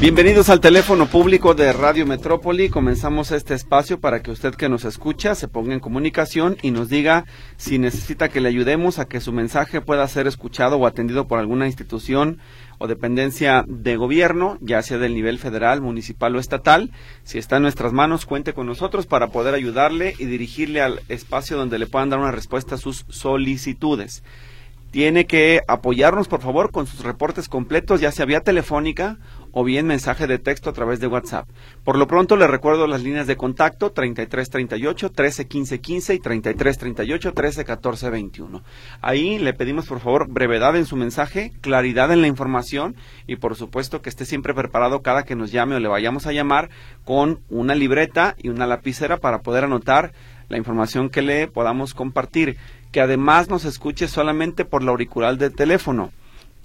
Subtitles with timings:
[0.00, 2.70] Bienvenidos al teléfono público de Radio Metrópoli.
[2.70, 6.88] Comenzamos este espacio para que usted que nos escucha se ponga en comunicación y nos
[6.88, 7.26] diga
[7.58, 11.38] si necesita que le ayudemos a que su mensaje pueda ser escuchado o atendido por
[11.38, 12.38] alguna institución
[12.78, 16.92] o dependencia de gobierno, ya sea del nivel federal, municipal o estatal.
[17.22, 21.58] Si está en nuestras manos, cuente con nosotros para poder ayudarle y dirigirle al espacio
[21.58, 24.22] donde le puedan dar una respuesta a sus solicitudes
[24.90, 29.18] tiene que apoyarnos por favor con sus reportes completos, ya sea vía telefónica
[29.52, 31.48] o bien mensaje de texto a través de WhatsApp.
[31.84, 38.62] Por lo pronto le recuerdo las líneas de contacto 3338 131515 y 3338 131421.
[39.00, 43.56] Ahí le pedimos por favor brevedad en su mensaje, claridad en la información y por
[43.56, 46.70] supuesto que esté siempre preparado cada que nos llame o le vayamos a llamar
[47.04, 50.12] con una libreta y una lapicera para poder anotar
[50.48, 52.56] la información que le podamos compartir
[52.92, 56.12] que además nos escuche solamente por la auricular del teléfono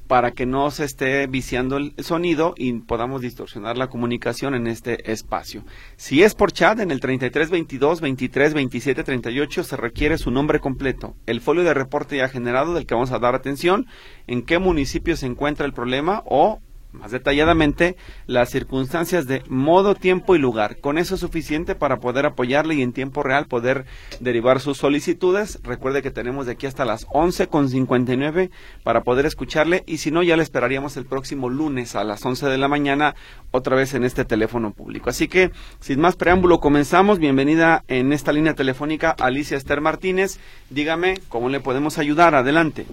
[0.08, 5.12] para que no se esté viciando el sonido y podamos distorsionar la comunicación en este
[5.12, 5.64] espacio.
[5.98, 11.16] Si es por chat, en el 3322 23 27 38 se requiere su nombre completo,
[11.26, 13.88] el folio de reporte ya generado del que vamos a dar atención,
[14.28, 16.62] en qué municipio se encuentra el problema o
[16.96, 17.96] más detalladamente
[18.28, 20.78] las circunstancias de modo, tiempo y lugar.
[20.80, 23.86] Con eso es suficiente para poder apoyarle y en tiempo real poder
[24.20, 25.60] derivar sus solicitudes.
[25.64, 28.50] Recuerde que tenemos de aquí hasta las 11.59
[28.84, 32.48] para poder escucharle y si no ya le esperaríamos el próximo lunes a las 11
[32.48, 33.16] de la mañana
[33.52, 35.10] otra vez en este teléfono público.
[35.10, 37.20] Así que sin más preámbulo comenzamos.
[37.20, 40.40] Bienvenida en esta línea telefónica Alicia Esther Martínez.
[40.70, 42.36] Dígame cómo le podemos ayudar.
[42.36, 42.86] Adelante.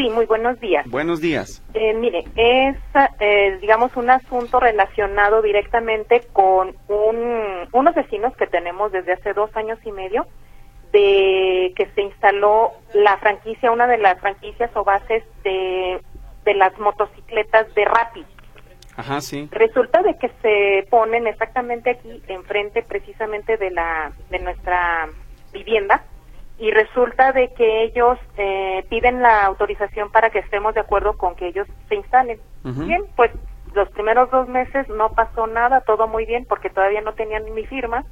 [0.00, 0.88] Sí, muy buenos días.
[0.88, 1.62] Buenos días.
[1.74, 2.76] Eh, mire, es,
[3.18, 9.54] eh, digamos, un asunto relacionado directamente con un, unos vecinos que tenemos desde hace dos
[9.58, 10.26] años y medio,
[10.90, 16.00] de que se instaló la franquicia, una de las franquicias o bases de,
[16.46, 18.24] de las motocicletas de Rapid.
[18.96, 19.50] Ajá, sí.
[19.50, 25.10] Resulta de que se ponen exactamente aquí, enfrente precisamente de la de nuestra
[25.52, 26.04] vivienda,
[26.60, 31.34] y resulta de que ellos eh, piden la autorización para que estemos de acuerdo con
[31.34, 32.38] que ellos se instalen.
[32.62, 33.30] Bien, pues
[33.74, 37.64] los primeros dos meses no pasó nada, todo muy bien porque todavía no tenían mi
[37.64, 38.04] firma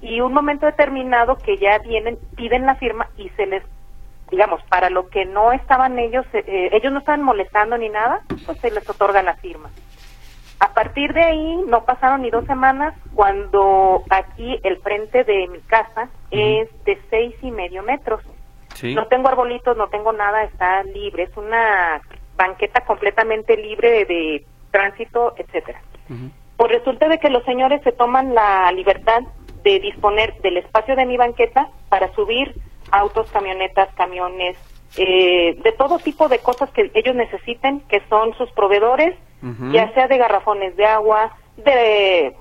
[0.00, 3.64] y un momento determinado que ya vienen, piden la firma y se les,
[4.30, 8.20] digamos, para lo que no estaban ellos, eh, eh, ellos no estaban molestando ni nada,
[8.44, 9.70] pues se les otorga la firma.
[10.58, 15.60] A partir de ahí no pasaron ni dos semanas cuando aquí el frente de mi
[15.60, 18.22] casa es de seis y medio metros.
[18.82, 22.00] No tengo arbolitos, no tengo nada, está libre, es una
[22.36, 24.44] banqueta completamente libre de,
[24.76, 25.80] tránsito, etcétera.
[26.56, 29.22] Pues resulta de que los señores se toman la libertad
[29.62, 32.54] de disponer del espacio de mi banqueta para subir
[32.90, 34.56] autos, camionetas, camiones,
[34.98, 39.16] eh, de todo tipo de cosas que ellos necesiten, que son sus proveedores
[39.72, 42.34] ya sea de garrafones de agua, de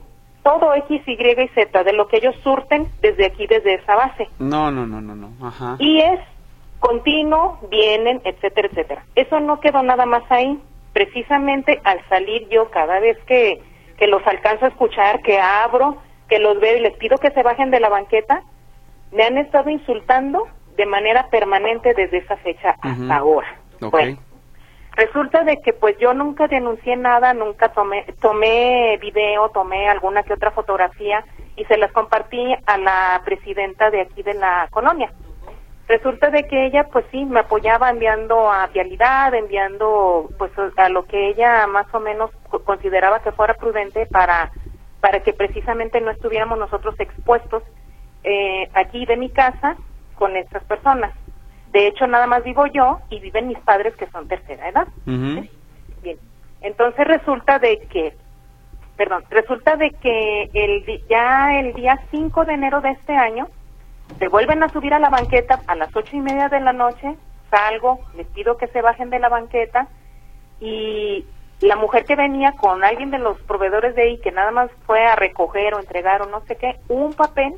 [0.43, 4.29] todo X, Y y Z, de lo que ellos surten desde aquí, desde esa base.
[4.39, 5.31] No, no, no, no, no.
[5.45, 5.75] Ajá.
[5.79, 6.19] Y es
[6.79, 9.03] continuo, vienen, etcétera, etcétera.
[9.15, 10.61] Eso no quedó nada más ahí.
[10.93, 13.61] Precisamente al salir yo, cada vez que,
[13.97, 15.97] que los alcanzo a escuchar, que abro,
[16.29, 18.43] que los veo y les pido que se bajen de la banqueta,
[19.11, 23.47] me han estado insultando de manera permanente desde esa fecha hasta ahora.
[23.81, 24.17] Okay.
[24.95, 30.33] Resulta de que pues yo nunca denuncié nada, nunca tomé, tomé video, tomé alguna que
[30.33, 31.25] otra fotografía
[31.57, 35.11] y se las compartí a la presidenta de aquí de la colonia.
[35.87, 41.05] Resulta de que ella pues sí me apoyaba enviando a vialidad, enviando pues a lo
[41.05, 42.31] que ella más o menos
[42.63, 44.51] consideraba que fuera prudente para
[45.01, 47.61] para que precisamente no estuviéramos nosotros expuestos
[48.23, 49.75] eh, aquí de mi casa
[50.15, 51.11] con estas personas.
[51.75, 54.87] De hecho, nada más vivo yo y viven mis padres que son tercera edad.
[55.05, 56.17] Bien.
[56.61, 58.13] Entonces resulta de que,
[58.95, 63.49] perdón, resulta de que el, ya el día 5 de enero de este año
[64.17, 67.17] se vuelven a subir a la banqueta a las ocho y media de la noche,
[67.51, 69.89] salgo, les pido que se bajen de la banqueta
[70.61, 71.25] y
[71.59, 75.05] la mujer que venía con alguien de los proveedores de ahí que nada más fue
[75.05, 77.55] a recoger o entregar o no sé qué, un papel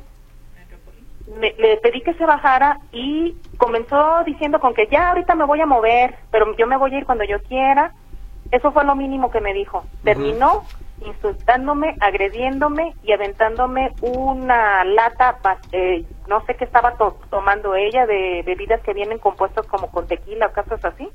[1.36, 5.66] le pedí que se bajara y comenzó diciendo con que ya ahorita me voy a
[5.66, 7.92] mover, pero yo me voy a ir cuando yo quiera.
[8.50, 9.84] Eso fue lo mínimo que me dijo.
[10.02, 10.64] Terminó,
[11.04, 15.38] insultándome, agrediéndome y aventándome una lata,
[15.72, 16.94] eh, no sé qué estaba
[17.30, 21.08] tomando ella, de bebidas que vienen compuestas como con tequila o cosas así.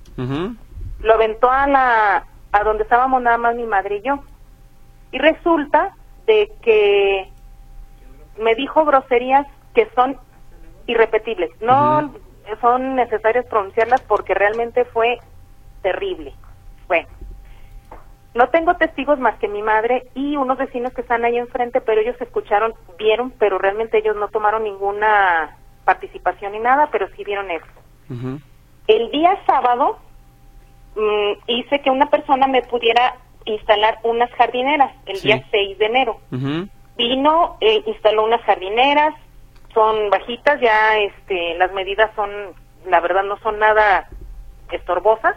[0.99, 4.19] Lo aventó a la a donde estábamos nada más mi madre y yo.
[5.11, 5.95] Y resulta
[6.27, 7.29] de que
[8.37, 10.17] me dijo groserías que son
[10.87, 11.49] irrepetibles.
[11.61, 12.13] No
[12.61, 15.19] son necesarias pronunciarlas porque realmente fue
[15.81, 16.33] terrible.
[16.87, 17.07] Bueno,
[18.33, 22.01] no tengo testigos más que mi madre y unos vecinos que están ahí enfrente, pero
[22.01, 27.51] ellos escucharon, vieron, pero realmente ellos no tomaron ninguna participación ni nada, pero sí vieron
[27.51, 27.65] eso.
[28.87, 29.97] El día sábado
[30.95, 33.15] mm, hice que una persona me pudiera
[33.45, 36.19] instalar unas jardineras, el día 6 de enero.
[36.95, 39.15] Vino, eh, instaló unas jardineras,
[39.73, 42.29] son bajitas, ya este, las medidas son,
[42.87, 44.07] la verdad no son nada
[44.71, 45.35] estorbosas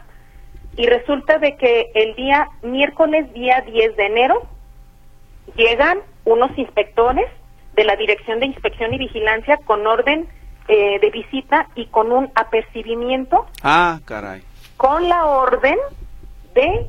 [0.77, 4.47] y resulta de que el día miércoles, día 10 de enero,
[5.57, 7.27] llegan unos inspectores
[7.75, 10.29] de la Dirección de Inspección y Vigilancia con orden
[10.69, 13.47] eh, de visita y con un apercibimiento.
[13.63, 14.43] Ah, caray.
[14.77, 15.79] Con la orden
[16.55, 16.87] de,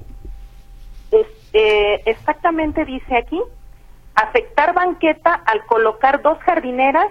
[1.12, 3.40] este, exactamente dice aquí,
[4.16, 7.08] afectar banqueta al colocar dos jardineras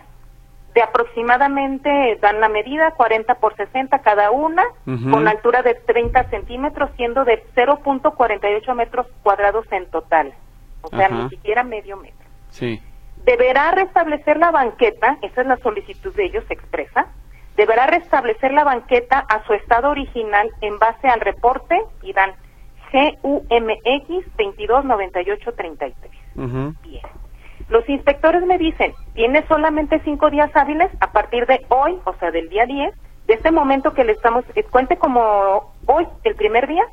[0.76, 6.90] de aproximadamente, dan la medida, 40 por 60 cada una, con altura de 30 centímetros,
[6.96, 10.34] siendo de 0.48 metros cuadrados en total.
[10.82, 12.28] O sea, ni siquiera medio metro.
[12.50, 12.82] Sí.
[13.24, 17.06] Deberá restablecer la banqueta, esa es la solicitud de ellos expresa,
[17.56, 22.32] deberá restablecer la banqueta a su estado original en base al reporte y dan
[22.92, 25.94] GUMX 229833.
[26.82, 27.02] Bien.
[27.68, 32.30] Los inspectores me dicen, tiene solamente cinco días hábiles a partir de hoy, o sea,
[32.30, 32.94] del día 10,
[33.26, 36.84] de este momento que le estamos, eh, cuente como hoy, el primer día,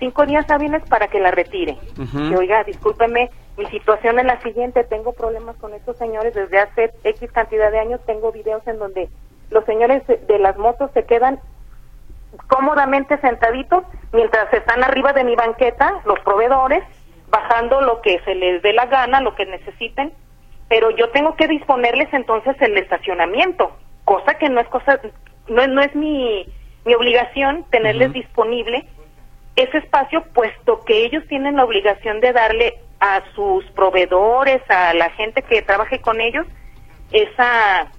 [0.00, 1.78] cinco días hábiles para que la retire.
[1.94, 6.90] Que oiga, discúlpeme, mi situación es la siguiente, tengo problemas con estos señores desde hace
[7.04, 9.08] X cantidad de años, tengo videos en donde
[9.50, 11.38] los señores de las motos se quedan
[12.48, 16.82] cómodamente sentaditos mientras están arriba de mi banqueta, los proveedores,
[17.30, 20.12] bajando lo que se les dé la gana, lo que necesiten,
[20.68, 25.00] pero yo tengo que disponerles entonces el estacionamiento, cosa que no es cosa,
[25.48, 26.46] no, no es mi,
[26.84, 28.86] mi obligación tenerles disponible
[29.56, 35.10] ese espacio, puesto que ellos tienen la obligación de darle a sus proveedores, a la
[35.10, 36.46] gente que trabaje con ellos,
[37.12, 37.90] esa,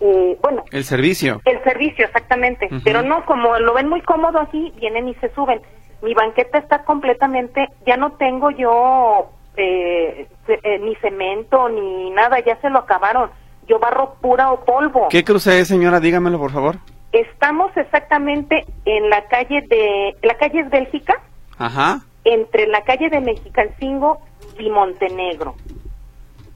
[0.00, 0.64] eh, bueno.
[0.70, 1.40] El servicio.
[1.44, 2.68] El servicio, exactamente.
[2.84, 5.60] Pero no, como lo ven muy cómodo aquí, vienen y se suben
[6.04, 12.60] mi banqueta está completamente, ya no tengo yo eh, eh, ni cemento ni nada, ya
[12.60, 13.30] se lo acabaron.
[13.66, 15.08] Yo barro pura o polvo.
[15.08, 15.98] ¿Qué cruce es, señora?
[15.98, 16.76] Dígamelo, por favor.
[17.12, 21.14] Estamos exactamente en la calle de, la calle es Bélgica.
[21.56, 22.00] Ajá.
[22.24, 24.18] Entre la calle de Mexicalcingo
[24.58, 25.54] y Montenegro.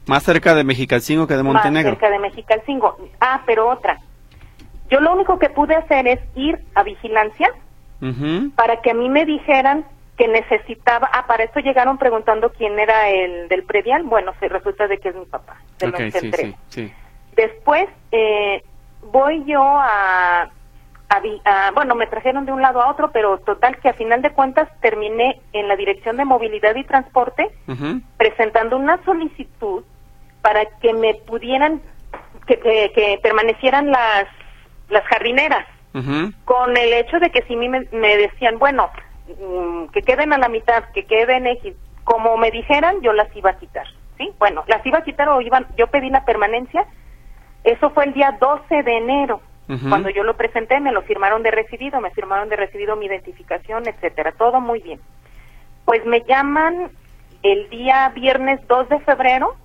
[0.05, 1.91] Más cerca de Mexicalcingo que de Montenegro.
[1.91, 2.97] Más cerca de Mexicalcingo.
[3.19, 3.99] Ah, pero otra.
[4.91, 7.51] Yo lo único que pude hacer es ir a vigilancia
[8.55, 9.85] para que a mí me dijeran
[10.17, 14.87] que necesitaba, ah, para eso llegaron preguntando quién era el del predial, bueno, se resulta
[14.87, 15.57] de que es mi papá,
[17.35, 18.61] Después eh,
[19.11, 20.49] voy yo a,
[21.09, 24.31] a, bueno, me trajeron de un lado a otro, pero total que a final de
[24.31, 27.49] cuentas terminé en la Dirección de Movilidad y Transporte
[28.17, 29.85] presentando una solicitud
[30.41, 31.81] para que me pudieran,
[32.45, 34.25] que, que permanecieran las,
[34.89, 35.65] las jardineras
[36.45, 38.89] con el hecho de que si me, me decían, bueno,
[39.27, 43.51] mm, que queden a la mitad, que queden X, como me dijeran, yo las iba
[43.51, 44.31] a quitar, ¿sí?
[44.39, 46.85] Bueno, las iba a quitar o iban, yo pedí la permanencia,
[47.63, 49.41] eso fue el día 12 de enero,
[49.87, 53.87] cuando yo lo presenté, me lo firmaron de recibido, me firmaron de recibido mi identificación,
[53.87, 54.99] etcétera, todo muy bien.
[55.85, 56.89] Pues me llaman
[57.43, 59.55] el día viernes 2 de febrero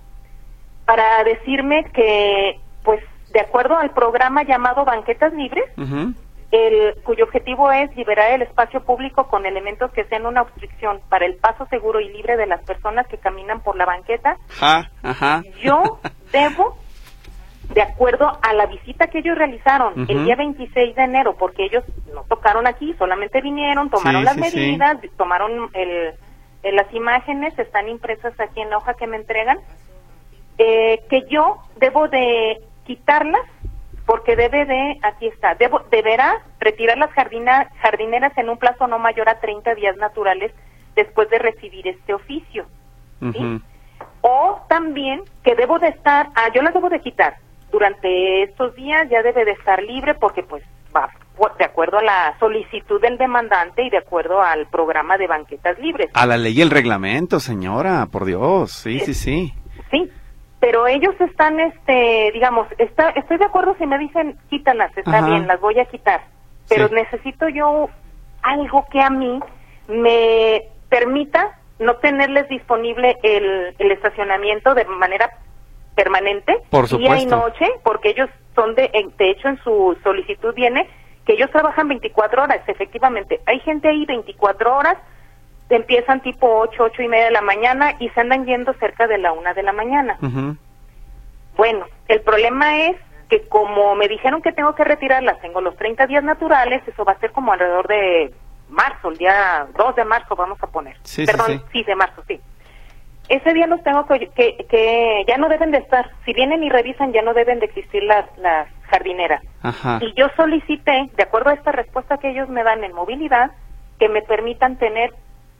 [0.85, 5.65] para decirme que, pues, de acuerdo al programa llamado Banquetas Libres,
[6.51, 11.25] el, cuyo objetivo es liberar el espacio público con elementos que sean una obstrucción para
[11.25, 14.37] el paso seguro y libre de las personas que caminan por la banqueta.
[15.61, 15.99] Yo
[16.31, 16.77] debo,
[17.73, 21.83] de acuerdo a la visita que ellos realizaron el día 26 de enero, porque ellos
[22.13, 26.13] no tocaron aquí, solamente vinieron, tomaron las medidas, tomaron el,
[26.63, 29.57] las imágenes, están impresas aquí en la hoja que me entregan,
[30.57, 33.41] eh, que yo debo de quitarlas
[34.05, 39.27] porque debe de, aquí está, debo, deberá retirar las jardineras en un plazo no mayor
[39.29, 40.51] a 30 días naturales
[40.95, 42.65] después de recibir este oficio.
[44.21, 47.37] O también que debo de estar, ah, yo las debo de quitar
[47.71, 50.63] durante estos días, ya debe de estar libre porque pues
[50.95, 55.27] va, por- de acuerdo a la solicitud del demandante y de acuerdo al programa de
[55.27, 56.09] banquetas libres.
[56.13, 58.71] A la ley y el reglamento, señora, por Dios.
[58.71, 59.53] Sí, sí, sí.
[59.53, 59.64] Sí,
[60.65, 65.27] pero ellos están, este, digamos, está, estoy de acuerdo si me dicen quítalas, está Ajá.
[65.27, 66.21] bien, las voy a quitar,
[66.67, 66.95] pero Sí.
[66.95, 67.87] necesito yo
[68.41, 69.39] algo que a mí
[69.87, 75.29] me permita no tenerles disponible el, el estacionamiento de manera
[75.93, 80.89] permanente, Por día y noche, porque ellos son de, de hecho en su solicitud viene
[81.27, 83.39] que ellos trabajan 24 horas, efectivamente.
[83.45, 84.95] Hay gente ahí 24 horas,
[85.69, 89.17] empiezan tipo 8, 8 y media de la mañana y se andan yendo cerca de
[89.17, 90.17] la una de la mañana.
[91.55, 92.97] Bueno, el problema es
[93.29, 97.13] que como me dijeron que tengo que retirarlas, tengo los 30 días naturales, eso va
[97.13, 98.33] a ser como alrededor de
[98.69, 100.95] marzo, el día 2 de marzo vamos a poner.
[101.03, 101.83] Sí, sí, Perdón, sí.
[101.83, 102.39] de marzo, sí.
[103.27, 106.11] Ese día los tengo que, que, que ya no deben de estar.
[106.25, 109.41] Si vienen y revisan, ya no deben de existir las, las jardineras.
[109.63, 109.97] Ajá.
[110.01, 113.51] Y yo solicité, de acuerdo a esta respuesta que ellos me dan en movilidad,
[113.97, 115.13] que me permitan tener,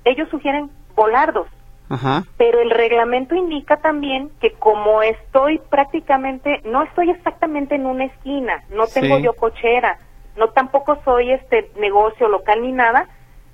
[0.05, 1.47] ellos sugieren volardos,
[1.89, 2.23] Ajá.
[2.37, 8.63] pero el reglamento indica también que como estoy prácticamente, no estoy exactamente en una esquina,
[8.69, 9.23] no tengo Sí.
[9.23, 9.97] yo cochera,
[10.37, 13.07] no tampoco soy este negocio local ni nada,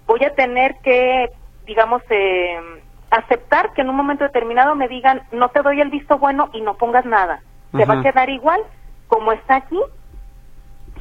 [0.08, 1.30] voy a tener que,
[1.66, 2.60] digamos, eh,
[3.10, 6.62] aceptar que en un momento determinado me digan, no te doy el visto bueno y
[6.62, 7.42] no pongas nada.
[7.74, 8.62] Se va a quedar igual
[9.08, 9.80] como está aquí,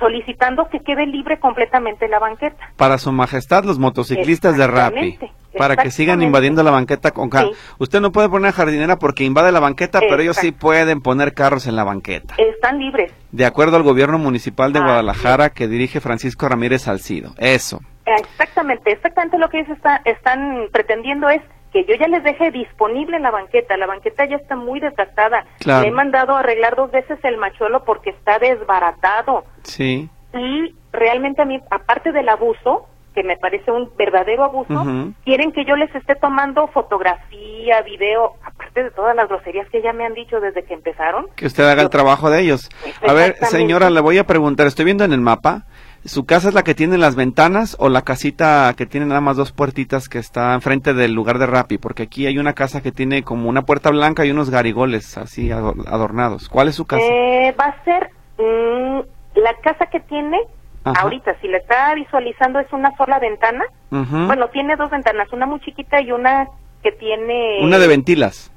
[0.01, 2.71] solicitando que quede libre completamente la banqueta.
[2.77, 5.19] Para su majestad, los motociclistas de Rappi.
[5.59, 7.57] Para que sigan invadiendo la banqueta con carros.
[7.57, 7.75] Sí.
[7.79, 11.67] Usted no puede poner jardinera porque invade la banqueta, pero ellos sí pueden poner carros
[11.67, 12.35] en la banqueta.
[12.39, 13.13] Están libres.
[13.33, 17.35] De acuerdo al gobierno municipal de Guadalajara que dirige Francisco Ramírez Salcido.
[17.37, 17.81] Eso.
[18.07, 21.43] Exactamente, exactamente lo que ellos está- están pretendiendo es
[21.73, 23.77] que yo ya les deje disponible la banqueta.
[23.77, 25.45] La banqueta ya está muy desgastada.
[25.59, 25.83] Claro.
[25.83, 29.45] Le he mandado a arreglar dos veces el machuelo porque está desbaratado.
[29.63, 30.09] Sí.
[30.35, 35.65] Y realmente a mí, aparte del abuso, que me parece un verdadero abuso, quieren que
[35.65, 40.15] yo les esté tomando fotografía, video, aparte de todas las groserías que ya me han
[40.15, 41.27] dicho desde que empezaron.
[41.35, 42.71] Que usted haga el trabajo de ellos.
[43.07, 45.65] A ver, señora, le voy a preguntar, estoy viendo en el mapa,
[46.05, 49.37] ¿su casa es la que tiene las ventanas o la casita que tiene nada más
[49.37, 51.79] dos puertitas que está enfrente del lugar de Rappi?
[51.79, 55.49] Porque aquí hay una casa que tiene como una puerta blanca y unos garigoles así
[55.51, 56.49] ador- adornados.
[56.49, 57.03] ¿Cuál es su casa?
[57.05, 59.01] Eh, va a ser mm,
[59.39, 60.39] la casa que tiene
[60.85, 61.03] Ajá.
[61.03, 63.65] ahorita, si la está visualizando, es una sola ventana.
[63.91, 66.49] Bueno, tiene dos ventanas, una muy chiquita y una
[66.83, 67.59] que tiene...
[67.63, 68.51] Una de ventilas,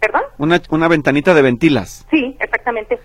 [0.00, 0.22] ¿Perdón?
[0.38, 2.06] una, una ventanita de ventilas.
[2.10, 2.98] Sí, exactamente.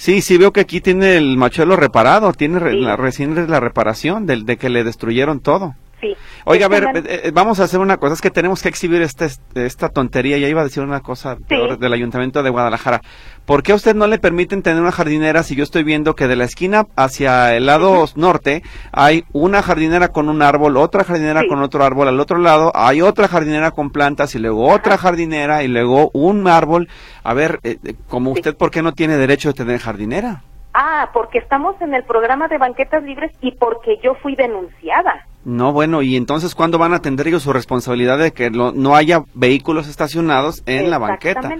[0.00, 2.80] Sí, sí veo que aquí tiene el machuelo reparado, tiene Sí.
[2.80, 5.74] la, recién la reparación del de que le destruyeron todo.
[6.00, 6.14] Sí.
[6.46, 8.62] Oiga, a ver, Este man- eh, eh, vamos a hacer una cosa, es que tenemos
[8.62, 12.48] que exhibir este, esta tontería, ya iba a decir una cosa peor del Ayuntamiento de
[12.48, 13.02] Guadalajara.
[13.50, 16.28] ¿Por qué a usted no le permiten tener una jardinera si yo estoy viendo que
[16.28, 21.40] de la esquina hacia el lado norte hay una jardinera con un árbol, otra jardinera
[21.40, 21.48] Sí.
[21.48, 25.64] con otro árbol, al otro lado hay otra jardinera con plantas y luego otra jardinera
[25.64, 26.86] y luego un árbol?
[27.24, 30.44] A ver, eh, eh, como usted, ¿por qué no tiene derecho de tener jardinera?
[30.72, 35.26] Ah, porque estamos en el programa de banquetas libres y porque yo fui denunciada.
[35.44, 38.94] No, bueno, y entonces, ¿cuándo van a atender ellos su responsabilidad de que lo- no
[38.94, 41.50] haya vehículos estacionados en la banqueta?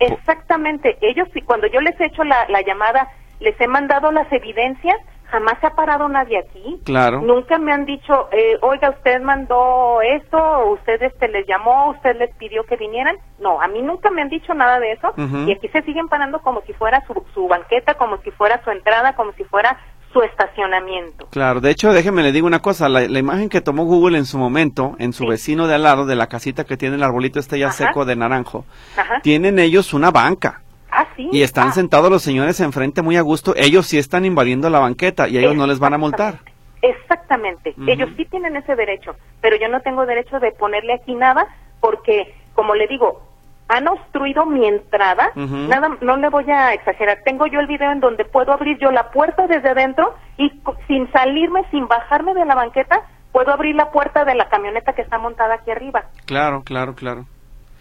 [0.00, 0.98] Exactamente.
[1.00, 3.08] Ellos, cuando yo les he hecho la, la llamada,
[3.40, 4.96] les he mandado las evidencias,
[5.30, 6.80] jamás se ha parado nadie aquí.
[6.84, 7.20] Claro.
[7.20, 12.34] Nunca me han dicho, eh, oiga, usted mandó esto, usted este, les llamó, usted les
[12.36, 13.16] pidió que vinieran.
[13.38, 15.12] No, a mí nunca me han dicho nada de eso.
[15.46, 18.70] Y aquí se siguen parando como si fuera su, su banqueta, como si fuera su
[18.70, 19.78] entrada, como si fuera
[20.12, 21.26] su estacionamiento.
[21.30, 24.24] Claro, de hecho, déjeme le digo una cosa, la, la imagen que tomó Google en
[24.24, 25.28] su momento, en su Sí.
[25.30, 27.76] vecino de al lado, de la casita que tiene el arbolito este ya Ajá.
[27.88, 28.64] seco de naranjo,
[28.96, 29.20] Ajá.
[29.22, 30.62] tienen ellos una banca.
[30.90, 31.28] Ah, sí.
[31.30, 34.78] Y están Ah, sentados los señores enfrente muy a gusto, ellos sí están invadiendo la
[34.78, 36.38] banqueta y ellos no les van a multar.
[36.80, 37.74] Exactamente.
[37.86, 41.46] Ellos sí tienen ese derecho, pero yo no tengo derecho de ponerle aquí nada
[41.80, 43.20] porque, como le digo,
[43.68, 45.30] han obstruido mi entrada.
[45.36, 45.56] Ujú.
[45.68, 47.18] Nada, no le voy a exagerar.
[47.24, 50.50] Tengo yo el video en donde puedo abrir yo la puerta desde adentro y
[50.86, 55.02] sin salirme, sin bajarme de la banqueta, puedo abrir la puerta de la camioneta que
[55.02, 56.04] está montada aquí arriba.
[56.24, 57.26] Claro, claro, claro.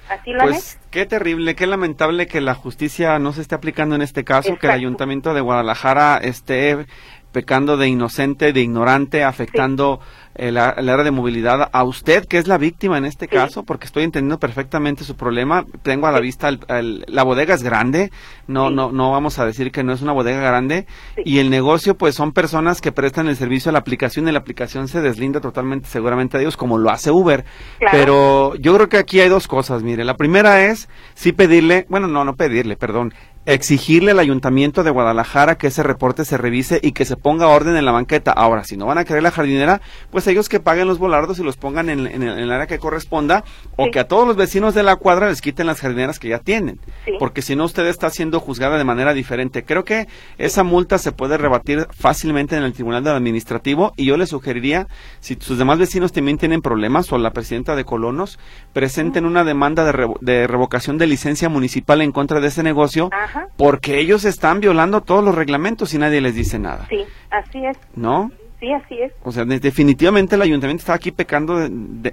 [0.10, 4.02] Así lo Pues qué terrible, qué lamentable que la justicia no se esté aplicando en
[4.02, 6.86] este caso, que el ayuntamiento de Guadalajara esté
[7.34, 10.00] pecando de inocente, de ignorante, afectando
[10.38, 13.36] el, a- el área de movilidad a usted, que es la víctima en este Sí.
[13.36, 15.66] caso, porque estoy entendiendo perfectamente su problema.
[15.82, 18.12] Tengo a la vista, el- el- la bodega es grande,
[18.48, 18.76] no, Sí.
[18.76, 20.86] no, no vamos a decir que no es una bodega grande,
[21.26, 24.40] y el negocio pues son personas que prestan el servicio a la aplicación y la
[24.40, 27.44] aplicación se deslinda totalmente seguramente de ellos, como lo hace Uber.
[27.80, 27.98] Claro.
[27.98, 30.04] Pero yo creo que aquí hay dos cosas, mire.
[30.06, 33.14] La primera es sí pedirle, bueno, no, no pedirle, perdón,
[33.48, 37.78] exigirle al ayuntamiento de Guadalajara que ese reporte se revise y que se ponga orden
[37.78, 38.34] en la banqueta.
[38.34, 39.80] Ahora, si no van a querer la jardinera,
[40.12, 43.46] pues ellos que paguen los volardos y los pongan en, el, área que corresponda
[43.78, 46.40] o que a todos los vecinos de la cuadra les quiten las jardineras que ya
[46.40, 46.82] tienen.
[47.20, 49.64] Porque si no, usted está siendo juzgada de manera diferente.
[49.64, 54.18] Creo que esa multa se puede rebatir fácilmente en el Tribunal del Administrativo y yo
[54.18, 54.88] le sugeriría,
[55.22, 58.40] si sus demás vecinos también tienen problemas o la presidenta de Colonos,
[58.74, 63.10] presenten una demanda de, de revocación de licencia municipal en contra de ese negocio.
[63.58, 66.88] Porque ellos están violando todos los reglamentos y nadie les dice nada.
[66.90, 67.78] Sí, así es.
[67.96, 68.32] ¿No?
[68.60, 69.12] Sí, así es.
[69.24, 71.60] O sea, definitivamente el ayuntamiento está aquí pecando,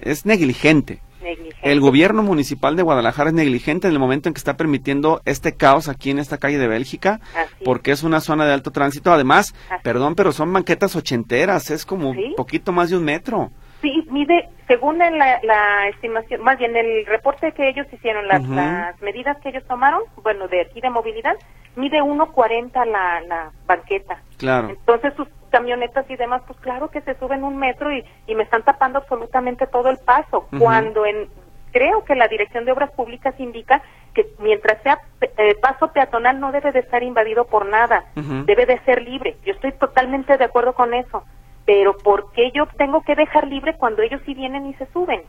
[0.03, 1.01] es negligente.
[1.23, 1.71] Negligente.
[1.71, 5.55] El gobierno municipal de Guadalajara es negligente en el momento en que está permitiendo este
[5.55, 7.21] caos aquí en esta calle de Bélgica,
[7.65, 9.11] porque es una zona de alto tránsito.
[9.11, 13.51] Además, perdón, pero son banquetas ochenteras, es como un poquito más de un metro.
[13.85, 19.37] Sí, mide, según la, estimación, más bien el reporte que ellos hicieron, las, las medidas
[19.43, 21.37] que ellos tomaron, bueno, de aquí de movilidad,
[21.77, 24.23] mide 1.40 la, la banqueta.
[24.39, 24.71] Claro.
[24.71, 28.45] Entonces sus camionetas y demás, pues claro que se suben un metro y, y me
[28.45, 30.49] están tapando absolutamente todo el paso.
[30.59, 31.29] Cuando en
[31.71, 33.83] creo que la Dirección de Obras Públicas indica
[34.15, 38.05] que mientras sea eh, paso peatonal no debe de estar invadido por nada,
[38.47, 39.37] debe de ser libre.
[39.45, 41.23] Yo estoy totalmente de acuerdo con eso
[41.67, 45.23] pero ¿por qué yo tengo que dejar libre cuando ellos sí vienen y se suben?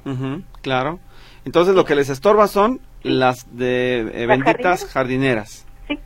[0.61, 0.99] claro.
[1.45, 5.65] Entonces lo que les estorba son las de eh, benditas jardineras?
[5.87, 5.99] Sí.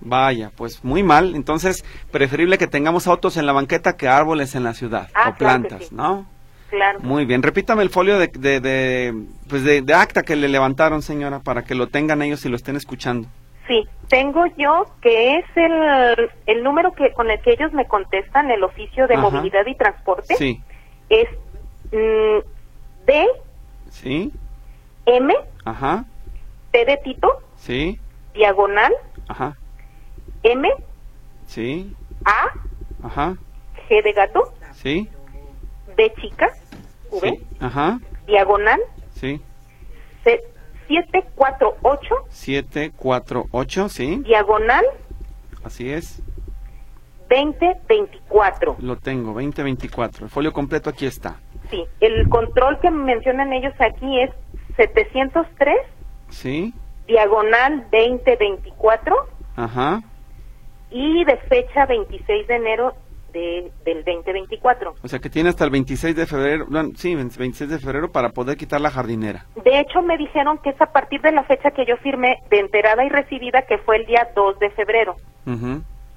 [0.00, 1.34] Vaya, pues muy mal.
[1.34, 5.34] Entonces, preferible que tengamos autos en la banqueta que árboles en la ciudad ah, o
[5.34, 6.26] plantas, ¿no?
[6.70, 7.00] Claro.
[7.00, 7.42] Muy bien.
[7.42, 11.64] Repítame el folio de, de, de pues de, de acta que le levantaron, señora, para
[11.64, 13.28] que lo tengan ellos y lo estén escuchando.
[13.66, 18.50] Sí, tengo yo que es el, el número que con el que ellos me contestan
[18.50, 20.36] el oficio de movilidad y transporte.
[20.36, 20.62] Sí.
[21.08, 21.28] Es
[21.92, 22.38] mm,
[23.06, 23.26] D.
[23.90, 24.32] Sí.
[25.06, 25.34] M.
[25.64, 26.04] Ajá.
[26.72, 27.42] T de Tito.
[27.56, 27.98] Sí.
[28.34, 28.92] Diagonal.
[29.28, 29.56] Ajá.
[30.42, 30.68] M.
[31.46, 31.94] Sí.
[32.24, 33.06] A.
[33.06, 33.36] Ajá.
[33.88, 34.52] G de gato.
[34.72, 35.08] Sí.
[35.96, 36.50] D chica.
[37.10, 37.40] V.
[37.60, 37.98] Ajá.
[38.26, 38.80] Diagonal.
[39.14, 39.40] Sí.
[40.24, 40.42] C
[40.88, 42.14] 748.
[42.28, 44.22] 748, sí.
[44.24, 44.84] Diagonal.
[45.64, 46.22] Así es.
[47.28, 48.76] 2024.
[48.80, 50.26] Lo tengo, 2024.
[50.26, 51.36] El folio completo aquí está.
[51.70, 54.30] Sí, el control que mencionan ellos aquí es
[54.76, 55.74] 703.
[56.28, 56.74] Sí.
[57.06, 59.16] Diagonal 2024.
[59.56, 60.02] Ajá.
[60.90, 62.94] Y de fecha 26 de enero
[63.34, 64.94] del 2024.
[65.02, 66.66] O sea que tiene hasta el 26 de febrero,
[66.96, 69.46] sí, 26 de febrero para poder quitar la jardinera.
[69.64, 72.60] De hecho, me dijeron que es a partir de la fecha que yo firmé de
[72.60, 75.16] enterada y recibida, que fue el día 2 de febrero.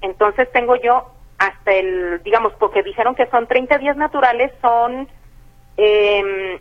[0.00, 5.08] Entonces tengo yo hasta el, digamos, porque dijeron que son 30 días naturales, son...
[5.76, 6.58] Eh,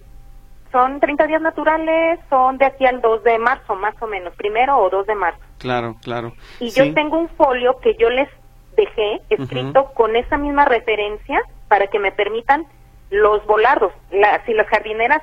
[0.69, 4.77] son 30 días naturales, son de aquí al 2 de marzo, más o menos, primero
[4.77, 5.39] o 2 de marzo.
[5.59, 6.33] Claro, claro.
[6.59, 8.27] Y yo tengo un folio que yo les
[8.77, 12.65] dejé escrito con esa misma referencia para que me permitan
[13.09, 13.91] los volardos.
[14.45, 15.21] si las jardineras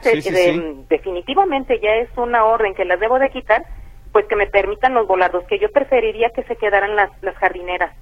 [0.88, 3.64] definitivamente ya es una orden que las debo de quitar,
[4.12, 7.94] pues que me permitan los volardos, que yo preferiría que se quedaran las, las jardineras.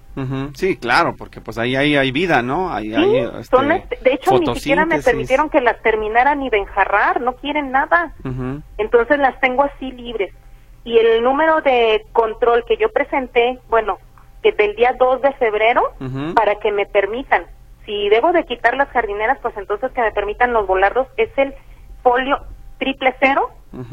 [0.55, 2.71] Sí, claro, porque pues ahí, hay vida, ¿no?
[2.71, 7.35] Ahí, este, de hecho ni siquiera me permitieron que las terminaran ni de enjarrar, no
[7.37, 8.13] quieren nada.
[8.77, 10.35] Entonces las tengo así libres.
[10.85, 13.99] Y el número de control que yo presenté, bueno,
[14.43, 15.83] que del día 2 de febrero
[16.35, 17.45] para que me permitan.
[17.87, 21.09] Si debo de quitar las jardineras, pues entonces que me permitan los volardos.
[21.17, 21.55] Es el
[22.03, 22.39] folio
[22.79, 23.51] triple cero,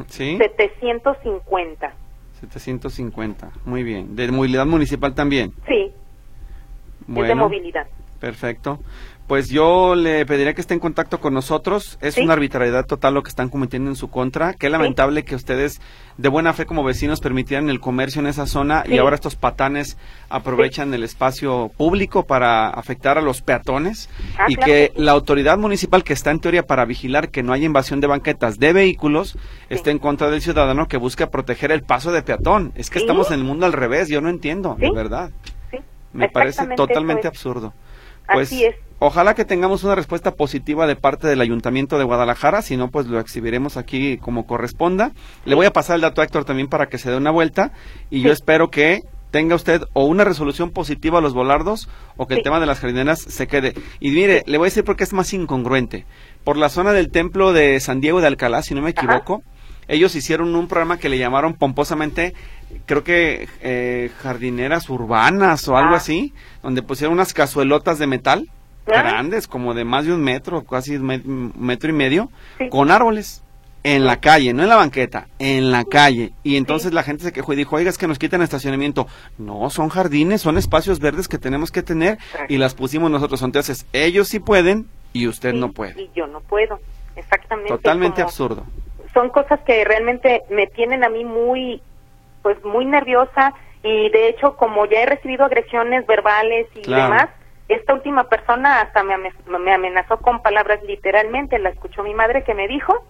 [0.07, 1.93] 750.
[2.39, 4.15] 750, muy bien.
[4.15, 5.51] ¿De movilidad municipal también?
[5.67, 5.91] Sí.
[7.07, 7.87] es de movilidad.
[8.19, 8.79] Perfecto.
[9.29, 11.99] Pues yo le pediría que esté en contacto con nosotros.
[12.01, 14.55] Es una arbitrariedad total lo que están cometiendo en su contra.
[14.55, 15.81] Qué lamentable que ustedes,
[16.17, 19.99] de buena fe como vecinos, permitieran el comercio en esa zona y ahora estos patanes
[20.29, 26.03] aprovechan el espacio público para afectar a los peatones ah, y que la autoridad municipal
[26.03, 29.37] que está en teoría para vigilar que no haya invasión de banquetas de vehículos
[29.69, 32.71] esté en contra del ciudadano que busca proteger el paso de peatón.
[32.73, 35.29] Es que estamos en el mundo al revés, yo no entiendo, de verdad.
[36.13, 37.75] Me parece totalmente absurdo.
[38.25, 38.88] Pues, Así es.
[39.01, 43.07] Ojalá que tengamos una respuesta positiva de parte del Ayuntamiento de Guadalajara, si no, pues
[43.07, 45.13] lo exhibiremos aquí como corresponda.
[45.45, 47.71] Le voy a pasar el dato a Héctor también para que se dé una vuelta
[48.09, 52.33] y yo espero que tenga usted o una resolución positiva a los volardos o que
[52.33, 53.73] el tema de las jardineras se quede.
[54.01, 56.05] Y mire, le voy a decir porque es más incongruente.
[56.43, 59.43] Por la zona del templo de San Diego de Alcalá, si no me equivoco,
[59.87, 62.33] ellos hicieron un programa que le llamaron pomposamente,
[62.85, 65.97] creo que eh, jardineras urbanas o algo ah.
[65.97, 68.49] así, donde pusieron unas cazuelotas de metal
[68.85, 72.29] grandes, como de más de un metro, casi un metro y medio,
[72.69, 73.43] con árboles.
[73.83, 76.33] en la calle, no en la banqueta, en la calle.
[76.43, 79.07] Y entonces la gente se quejó y dijo, oiga, es que nos quitan estacionamiento.
[79.37, 82.17] No, son jardines, son espacios verdes que tenemos que tener
[82.49, 83.41] y las pusimos nosotros.
[83.41, 86.01] Entonces, ellos sí pueden y usted no puede.
[86.01, 86.79] Y yo no puedo,
[87.15, 87.69] exactamente.
[87.69, 88.65] Totalmente absurdo.
[89.13, 91.81] Son cosas que realmente me tienen a mí muy,
[92.43, 97.29] pues muy nerviosa y de hecho como ya he recibido agresiones verbales y demás,
[97.69, 99.15] esta última persona hasta me,
[99.59, 103.05] me amenazó con palabras literalmente, la escuchó mi madre que me dijo,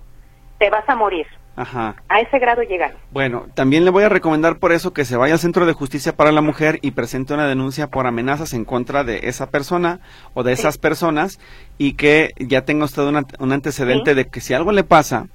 [0.60, 1.26] te vas a morir.
[1.56, 1.96] Ajá.
[2.08, 2.94] A ese grado llegan.
[3.12, 6.16] Bueno, también le voy a recomendar por eso que se vaya al Centro de Justicia
[6.16, 10.00] para la Mujer y presente una denuncia por amenazas en contra de esa persona
[10.34, 11.38] o de esas personas
[11.78, 15.28] y que ya tenga usted un antecedente de que si algo le pasa,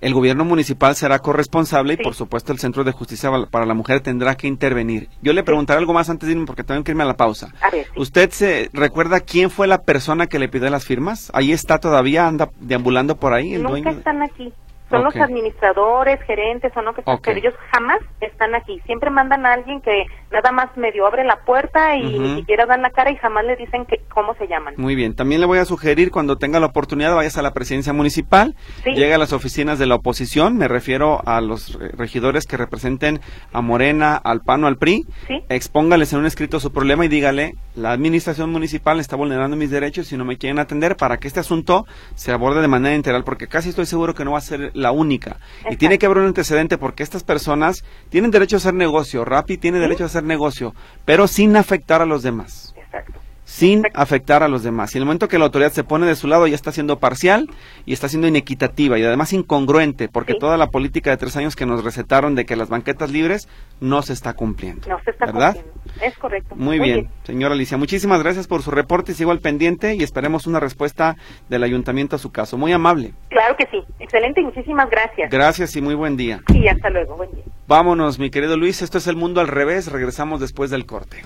[0.00, 4.00] el gobierno municipal será corresponsable y por supuesto el Centro de Justicia para la Mujer
[4.00, 5.08] tendrá que intervenir.
[5.22, 7.52] Yo le preguntaré algo más antes de irme porque tengo que irme a la pausa.
[7.96, 11.30] ¿Usted se recuerda quién fue la persona que le pidió las firmas?
[11.34, 13.54] Ahí está todavía, anda deambulando por ahí.
[13.54, 14.52] El Nunca están aquí.
[14.90, 18.80] Son los administradores, gerentes o no que están, pero ellos jamás están aquí.
[18.86, 22.82] Siempre mandan a alguien que nada más medio abre la puerta y ni siquiera dan
[22.82, 24.74] la cara y jamás le dicen que cómo se llaman.
[24.76, 25.14] Muy bien.
[25.14, 29.14] También le voy a sugerir cuando tenga la oportunidad vayas a la presidencia municipal, llega
[29.14, 33.20] a las oficinas de la oposición, me refiero a los regidores que representen
[33.52, 35.06] a Morena, al PAN o al PRI,
[35.48, 40.12] expóngales en un escrito su problema y dígale, la administración municipal está vulnerando mis derechos
[40.12, 43.46] y no me quieren atender para que este asunto se aborde de manera integral, porque
[43.46, 45.38] casi estoy seguro que no va a ser la única.
[45.70, 49.58] Y tiene que haber un antecedente porque estas personas tienen derecho a hacer negocio, Rappi
[49.58, 52.74] tiene derecho a hacer negocio, pero sin afectar a los demás.
[52.76, 54.94] Exacto sin afectar a los demás.
[54.94, 56.98] Y en el momento que la autoridad se pone de su lado ya está siendo
[56.98, 57.48] parcial
[57.86, 61.64] y está siendo inequitativa y además incongruente, porque toda la política de tres años que
[61.64, 63.48] nos recetaron de que las banquetas libres
[63.80, 64.86] no se está cumpliendo.
[64.86, 65.54] No se está ¿verdad?
[65.54, 66.04] cumpliendo.
[66.04, 66.56] Es correcto.
[66.56, 67.08] Muy, bien.
[67.24, 67.78] señora Alicia.
[67.78, 69.14] Muchísimas gracias por su reporte.
[69.14, 71.16] Sigo al pendiente y esperemos una respuesta
[71.48, 72.58] del ayuntamiento a su caso.
[72.58, 73.14] Muy amable.
[73.30, 73.82] Claro que sí.
[73.98, 75.30] Excelente y muchísimas gracias.
[75.30, 76.42] Gracias y muy buen día.
[76.52, 77.16] Sí, hasta luego.
[77.16, 77.44] Buen día.
[77.66, 78.82] Vámonos, mi querido Luis.
[78.82, 79.90] Esto es el mundo al revés.
[79.90, 81.22] Regresamos después del corte.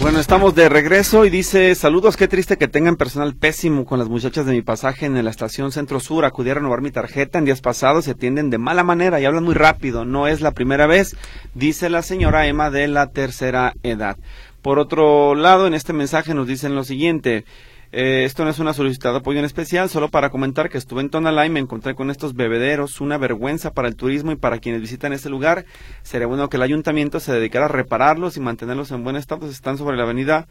[0.00, 4.08] Bueno, estamos de regreso y dice, saludos, qué triste que tengan personal pésimo con las
[4.08, 6.24] muchachas de mi pasaje en la estación Centro Sur.
[6.24, 9.42] Acudí a renovar mi tarjeta en días pasados y atienden de mala manera y hablan
[9.42, 10.04] muy rápido.
[10.04, 11.16] No es la primera vez,
[11.54, 14.16] dice la señora Emma de la tercera edad.
[14.62, 17.44] Por otro lado, en este mensaje nos dicen lo siguiente.
[17.90, 21.00] Eh, esto no es una solicitud de apoyo en especial, solo para comentar que estuve
[21.00, 24.58] en Tonalá y me encontré con estos bebederos, una vergüenza para el turismo y para
[24.58, 25.64] quienes visitan este lugar.
[26.02, 29.48] Sería bueno que el ayuntamiento se dedicara a repararlos y mantenerlos en buen estado.
[29.48, 30.48] Están sobre la avenida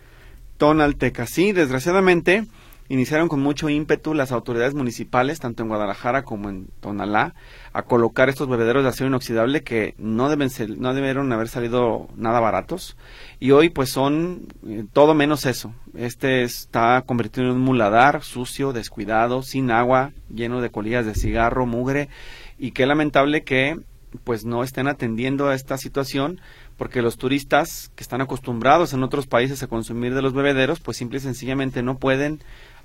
[0.58, 1.28] Tonalteca.
[1.28, 2.46] Sí, desgraciadamente,
[2.90, 7.36] iniciaron con mucho ímpetu las autoridades municipales, tanto en Guadalajara como en Tonalá,
[7.74, 12.08] a colocar estos bebederos de acero inoxidable que no deben ser, no debieron haber salido
[12.16, 12.98] nada baratos
[13.40, 15.74] y hoy pues son eh, todo menos eso.
[15.96, 21.66] Este está convertido en un muladar sucio, descuidado, sin agua, lleno de colillas de cigarro,
[21.66, 22.10] mugre
[22.58, 23.78] y qué lamentable que
[24.24, 26.40] pues no estén atendiendo a esta situación
[26.78, 30.98] porque los turistas que están acostumbrados en otros países a consumir de los bebederos pues
[30.98, 32.40] simple y sencillamente no pueden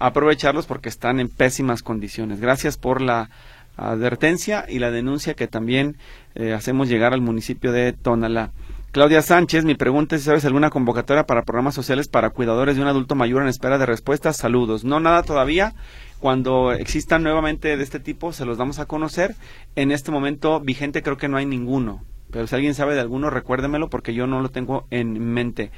[0.06, 2.40] aprovecharlos porque están en pésimas condiciones.
[2.40, 3.30] Gracias por la
[3.76, 5.96] advertencia y la denuncia que también
[6.34, 8.50] eh, hacemos llegar al municipio de Tonalá.
[8.90, 12.82] Claudia Sánchez, mi pregunta es si sabes alguna convocatoria para programas sociales para cuidadores de
[12.82, 14.36] un adulto mayor en espera de respuestas.
[14.36, 14.84] Saludos.
[14.84, 15.72] No, nada todavía.
[16.18, 19.34] Cuando existan nuevamente de este tipo, se los damos a conocer.
[19.76, 22.04] En este momento vigente creo que no hay ninguno.
[22.30, 25.70] Pero si alguien sabe de alguno, recuérdemelo porque yo no lo tengo en mente.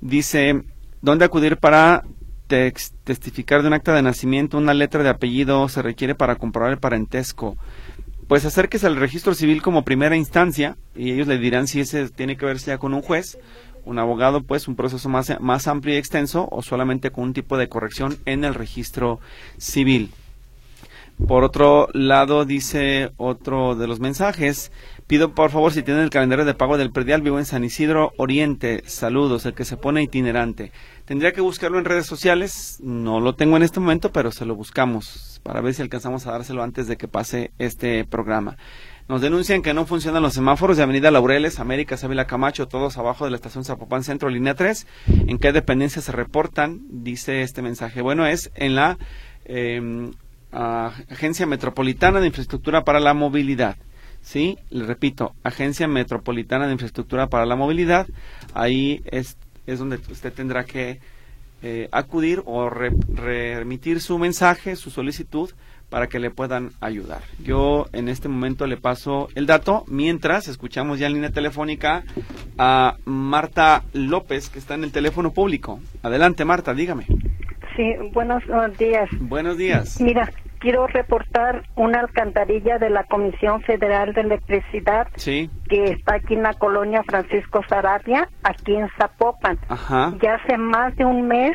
[0.00, 0.62] Dice,
[1.00, 2.04] ¿dónde acudir para
[2.48, 6.78] testificar de un acta de nacimiento, una letra de apellido se requiere para comprobar el
[6.78, 7.56] parentesco.
[8.26, 12.36] Pues acérquese al registro civil como primera instancia y ellos le dirán si ese tiene
[12.36, 13.38] que verse ya con un juez,
[13.84, 17.56] un abogado, pues un proceso más, más amplio y extenso o solamente con un tipo
[17.56, 19.18] de corrección en el registro
[19.56, 20.10] civil.
[21.26, 24.70] Por otro lado, dice otro de los mensajes,
[25.08, 28.12] pido por favor si tienen el calendario de pago del predial, vivo en San Isidro
[28.18, 30.70] Oriente, saludos, el que se pone itinerante.
[31.06, 34.54] Tendría que buscarlo en redes sociales, no lo tengo en este momento, pero se lo
[34.54, 38.58] buscamos para ver si alcanzamos a dárselo antes de que pase este programa.
[39.08, 43.24] Nos denuncian que no funcionan los semáforos de Avenida Laureles, América, Ávila Camacho, todos abajo
[43.24, 44.86] de la estación Zapopan Centro, línea 3.
[45.26, 46.82] ¿En qué dependencias se reportan?
[46.90, 48.02] Dice este mensaje.
[48.02, 48.98] Bueno, es en la
[49.46, 50.10] eh,
[50.52, 53.78] Agencia Metropolitana de Infraestructura para la Movilidad.
[54.22, 54.58] ¿Sí?
[54.70, 58.06] Le repito, Agencia Metropolitana de Infraestructura para la Movilidad.
[58.54, 61.00] Ahí es, es donde usted tendrá que
[61.62, 65.50] eh, acudir o remitir su mensaje, su solicitud,
[65.88, 67.22] para que le puedan ayudar.
[67.42, 72.04] Yo en este momento le paso el dato, mientras escuchamos ya en línea telefónica
[72.58, 75.80] a Marta López, que está en el teléfono público.
[76.02, 77.06] Adelante, Marta, dígame.
[77.76, 78.42] Sí, buenos
[78.78, 79.08] días.
[79.20, 80.00] Buenos días.
[80.00, 85.50] Mira, quiero reportar una alcantarilla de la Comisión Federal de Electricidad Sí.
[85.68, 89.58] que está aquí en la colonia Francisco Sarabia, aquí en Zapopan.
[89.68, 90.12] Ajá.
[90.22, 91.54] Ya hace más de un mes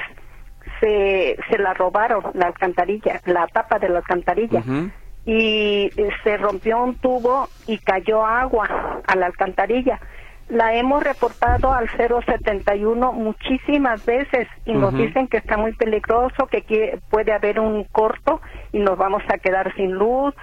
[0.80, 4.62] se, se la robaron, la alcantarilla, la tapa de la alcantarilla.
[5.26, 10.00] Y eh, se rompió un tubo y cayó agua a la alcantarilla.
[10.50, 17.00] La hemos reportado al 071 muchísimas veces y nos dicen que está muy peligroso, que
[17.10, 20.34] puede haber un corto y nos vamos a quedar sin luz,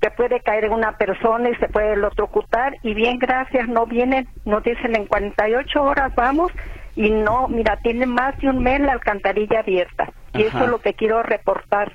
[0.00, 2.74] que puede caer una persona y se puede electrocutar.
[2.82, 6.52] Y bien, gracias, no vienen, nos dicen en 48 horas vamos
[6.94, 10.10] y no, mira, tiene más de un mes la alcantarilla abierta.
[10.34, 11.92] Y eso es lo que quiero reportar.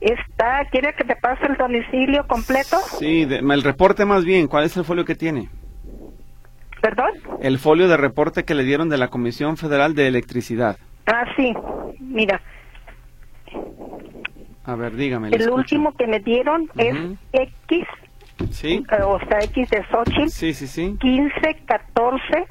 [0.00, 2.76] Está, ¿quiere que te pase el domicilio completo?
[2.98, 5.48] Sí, de- el reporte más bien, ¿cuál es el folio que tiene?
[6.80, 7.10] ¿Perdón?
[7.40, 10.76] El folio de reporte que le dieron de la Comisión Federal de Electricidad.
[11.06, 11.52] Ah, sí,
[12.00, 12.40] mira,
[14.64, 15.28] A ver, dígame.
[15.28, 15.54] el escucho.
[15.56, 17.16] último que me dieron Ujú.
[17.32, 17.86] es X,
[18.50, 20.96] Sí, o sea, X de Xochitl, sí, sí, sí.
[21.00, 21.32] 15,
[21.66, 22.46] 14,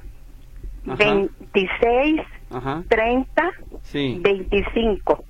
[0.87, 0.97] Ajá.
[0.97, 3.49] 26, Ajá, 30,
[3.83, 4.17] sí.
[4.21, 5.23] 25.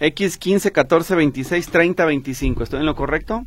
[0.00, 2.62] X 15, 14, 26, 30, 25.
[2.62, 3.42] ¿Estoy en lo correcto?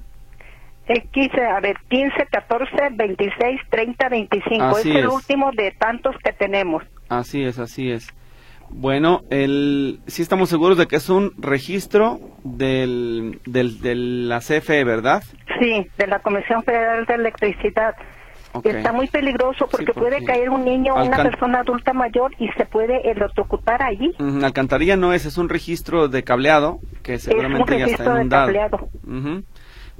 [0.87, 4.63] X, a ver, 15, 14, 26, 30, 25.
[4.63, 5.11] Así es el es.
[5.11, 6.83] último de tantos que tenemos.
[7.09, 8.07] Así es, así es.
[8.69, 14.83] Bueno, el, sí estamos seguros de que es un registro del, del, de la CFE,
[14.83, 15.23] ¿verdad?
[15.59, 17.95] Sí, de la Comisión Federal de Electricidad.
[18.53, 18.67] Ok.
[18.67, 22.31] Está muy peligroso porque, Sí, porque puede caer un niño o una persona adulta mayor
[22.39, 24.13] y se puede electrocutar allí.
[24.17, 28.19] Ujú, Alcantarilla no es, es un registro de cableado que seguramente ya está registro de
[28.21, 28.45] inundado.
[28.45, 28.89] cableado.
[29.05, 29.43] Ujú.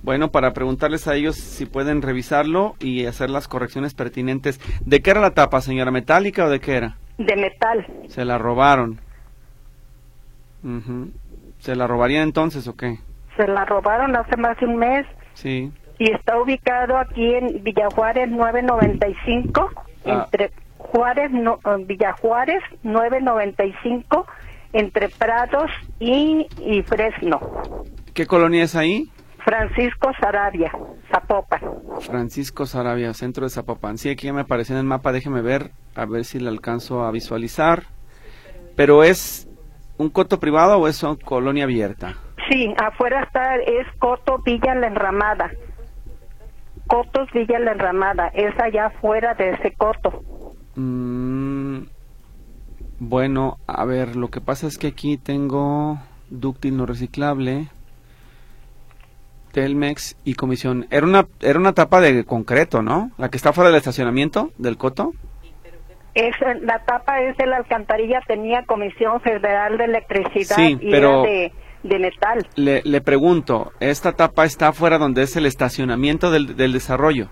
[0.06, 4.60] Bueno, para preguntarles a ellos si pueden revisarlo y hacer las correcciones pertinentes.
[4.86, 5.90] ¿De qué era la tapa, señora?
[5.90, 6.96] ¿Metálica o de qué era?
[7.18, 7.88] De metal.
[8.08, 9.00] Se la robaron.
[11.58, 13.00] ¿Se la robarían entonces o qué?
[13.36, 15.72] Se la robaron hace más de un mes Sí.
[15.98, 19.72] y está ubicado aquí en Villajuárez 995,
[20.06, 20.28] Ah.
[20.32, 24.28] entre Juárez, no, eh, Villajuárez 995,
[24.72, 27.40] entre Prados y, y Fresno.
[28.14, 29.10] ¿Qué colonia es ahí?
[29.46, 30.72] Francisco Sarabia,
[31.12, 31.62] Zapopan.
[32.02, 34.00] Francisco Sarabia, centro de Zapopan.
[34.00, 37.04] Sí, aquí ya me apareció en el mapa, déjeme ver, a ver si le alcanzo
[37.04, 37.84] a visualizar.
[38.76, 39.48] Pero es
[39.98, 42.16] un coto privado o es una colonia abierta?
[42.50, 45.52] Sí, afuera está, es Coto Villa La Enramada.
[46.88, 50.24] Cotos Villa La Enramada, es allá afuera de ese coto.
[50.76, 51.84] Mm,
[53.00, 57.70] bueno, a ver, lo que pasa es que aquí tengo dúctil no reciclable,
[59.56, 60.86] Telmex y comisión.
[60.92, 63.12] Era una, era una tapa de concreto, ¿no?
[63.18, 65.14] La que está fuera del estacionamiento del coto.
[66.14, 71.24] Es, la tapa es de la alcantarilla, tenía Comisión Federal de Electricidad Sí, y pero-
[71.24, 71.52] era de,
[71.84, 72.46] de metal.
[72.56, 77.30] Le, le pregunto, ¿esta tapa está fuera donde es el estacionamiento del, del desarrollo?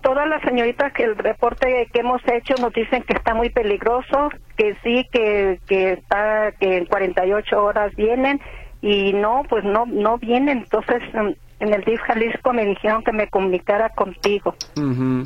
[0.00, 4.28] Todas las señoritas que el reporte que hemos hecho nos dicen que está muy peligroso,
[4.56, 8.38] que sí, que, que está, que en 48 horas vienen
[8.86, 10.58] y no, pues no, no vienen.
[10.58, 11.02] Entonces,
[11.60, 14.54] en el DIF Jalisco me dijeron que me comunicara contigo.
[14.76, 15.24] Ujú.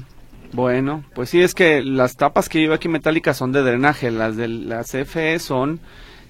[0.53, 4.37] Bueno, pues sí, es que las tapas que yo aquí metálicas son de drenaje, las
[4.37, 5.81] de la CFE son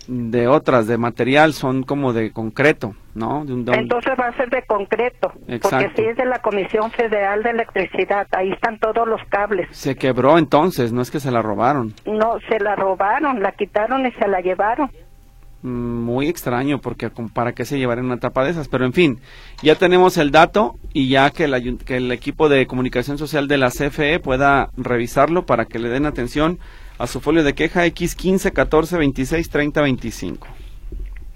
[0.08, 3.44] de otras, de material, son como de concreto, ¿no?
[3.44, 5.92] De un, de un- Entonces va a ser de concreto, porque Exacto.
[5.96, 9.68] sí es de la Comisión Federal de Electricidad, ahí están todos los cables.
[9.70, 11.92] Se quebró entonces, no es que se la robaron.
[12.06, 14.90] No, se la robaron, la quitaron y se la llevaron.
[15.62, 19.18] Muy extraño, porque para qué se llevarían una tapa de esas, pero en fin,
[19.62, 23.58] ya tenemos el dato y ya que el, que el equipo de comunicación social de
[23.58, 26.60] la CFE pueda revisarlo para que le den atención
[26.98, 30.46] a su folio de queja X 15 14 26 30 25.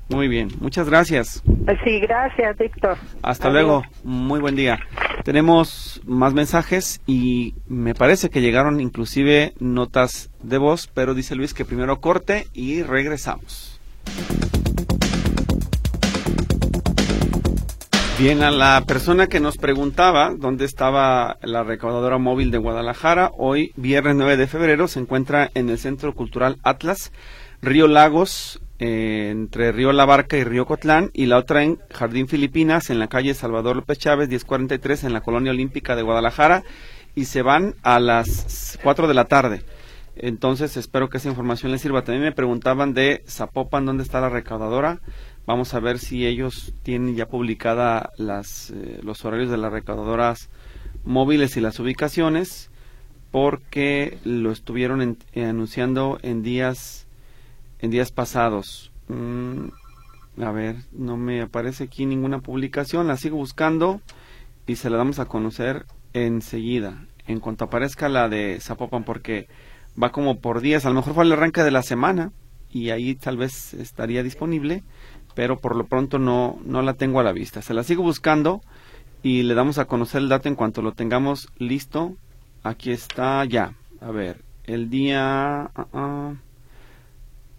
[0.09, 1.43] Muy bien, muchas gracias.
[1.85, 2.99] Sí, gracias, Víctor.
[3.23, 3.63] Hasta Adiós.
[3.63, 4.79] luego, muy buen día.
[5.25, 11.55] Tenemos más mensajes y me parece que llegaron inclusive notas de voz, pero dice Luis
[11.55, 13.72] que primero corte y regresamos.
[18.23, 23.73] Bien, a la persona que nos preguntaba dónde estaba la recaudadora móvil de Guadalajara, hoy,
[23.75, 27.11] viernes 9 de febrero, se encuentra en el Centro Cultural Atlas,
[27.62, 32.29] Río Lagos, eh, entre Río La Barca y Río Cotlán, y la otra en Jardín
[32.29, 36.62] Filipinas, en la calle Salvador López Chávez, 1043, en la Colonia Olímpica de Guadalajara,
[37.17, 39.65] y se van a las 4 de la tarde.
[40.14, 42.05] Entonces, espero que esa información les sirva.
[42.05, 45.01] También me preguntaban de Zapopan, ¿dónde está la recaudadora?
[45.46, 50.51] Vamos a ver si ellos tienen ya publicada las, eh, los horarios de las recaudadoras
[51.05, 52.70] móviles y las ubicaciones,
[53.31, 57.07] porque lo estuvieron eh, anunciando en días
[57.83, 58.92] en días pasados.
[59.09, 59.68] Mm,
[60.40, 64.01] a ver, no me aparece aquí ninguna publicación, la sigo buscando
[64.66, 69.48] y se la damos a conocer enseguida, en cuanto aparezca la de Zapopan, porque
[70.01, 72.33] va como por días, a lo mejor fue el arranque de la semana
[72.71, 74.83] y ahí tal vez estaría disponible,
[75.35, 77.63] pero por lo pronto no, no la tengo a la vista.
[77.63, 78.63] Se la sigo buscando
[79.23, 82.17] y le damos a conocer el dato en cuanto lo tengamos listo.
[82.63, 83.75] Aquí está ya.
[84.01, 85.71] A ver, el día...
[85.75, 86.35] Ah,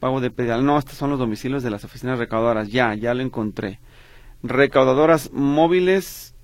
[0.04, 0.66] pago de pedal.
[0.66, 2.70] No, estos son los domicilios de las oficinas recaudadoras.
[2.70, 3.80] Ya, ya lo encontré.
[4.44, 6.36] Recaudadoras móviles,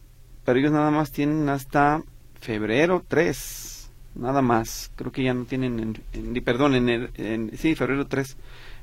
[0.45, 2.01] pero ellos nada más tienen hasta
[2.39, 3.68] febrero 3.
[4.15, 4.91] Nada más.
[4.95, 8.37] Creo que ya no tienen, en, perdón, en, el, en sí, febrero 3.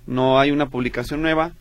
[0.06, 1.52] No hay una publicación nueva.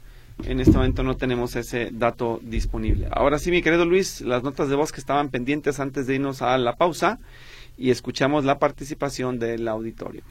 [0.44, 3.08] En este momento no tenemos ese dato disponible.
[3.12, 6.42] Ahora sí, mi querido Luis, las notas de voz que estaban pendientes antes de irnos
[6.42, 7.20] a la pausa
[7.78, 10.24] y escuchamos la participación del auditorio.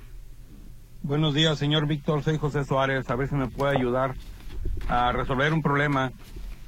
[1.02, 2.22] Buenos días, señor Víctor.
[2.22, 3.08] Soy José Suárez.
[3.10, 4.14] A ver si me puede ayudar
[4.88, 6.12] a resolver un problema.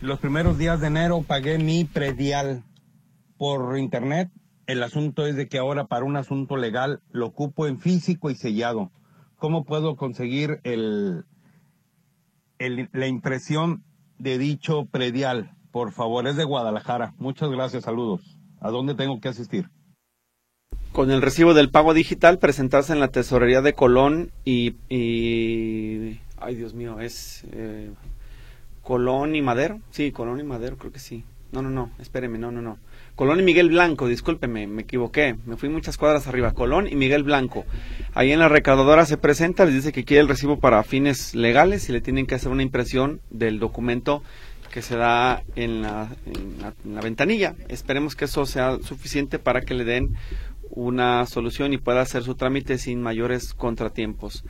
[0.01, 2.63] Los primeros días de enero pagué mi predial
[3.39, 4.31] por internet.
[4.67, 8.35] El asunto es de que ahora para un asunto legal lo ocupo en físico y
[8.35, 8.91] sellado.
[9.37, 11.25] ¿Cómo puedo conseguir el,
[12.59, 13.85] la impresión
[14.19, 15.53] de dicho predial?
[15.71, 17.15] Por favor, es de Guadalajara.
[17.19, 18.39] Muchas gracias, saludos.
[18.61, 19.71] ¿A dónde tengo que asistir?
[20.97, 24.77] con el recibo del pago digital presentarse en la tesorería de Colón y,
[26.39, 27.91] ay Dios mío, es eh,
[28.81, 31.23] Colón y Madero, sí, Colón y Madero, creo que sí.
[31.53, 32.79] No, no, no, espéreme, no, no, no.
[33.15, 36.53] Colón y Miguel Blanco, discúlpeme, me equivoqué, me fui muchas cuadras arriba.
[36.53, 37.65] Colón y Miguel Blanco.
[38.15, 41.89] Ahí en la recaudadora se presenta, les dice que quiere el recibo para fines legales
[41.89, 44.23] y le tienen que hacer una impresión del documento
[44.71, 47.55] que se da en la, en la ventanilla.
[47.69, 50.17] Esperemos que eso sea suficiente para que le den
[50.71, 54.45] una solución y pueda hacer su trámite sin mayores contratiempos.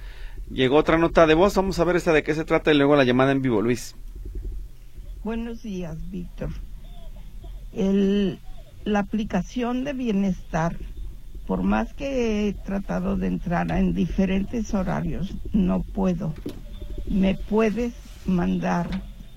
[0.51, 2.97] Llegó otra nota de voz, vamos a ver esta de qué se trata y luego
[2.97, 3.95] la llamada en vivo, Luis.
[5.25, 6.51] Buenos días, Víctor.
[7.77, 10.77] La aplicación de bienestar,
[11.47, 16.35] por más que he tratado de entrar en diferentes horarios, no puedo.
[17.09, 17.93] ¿Me puedes
[18.25, 18.89] mandar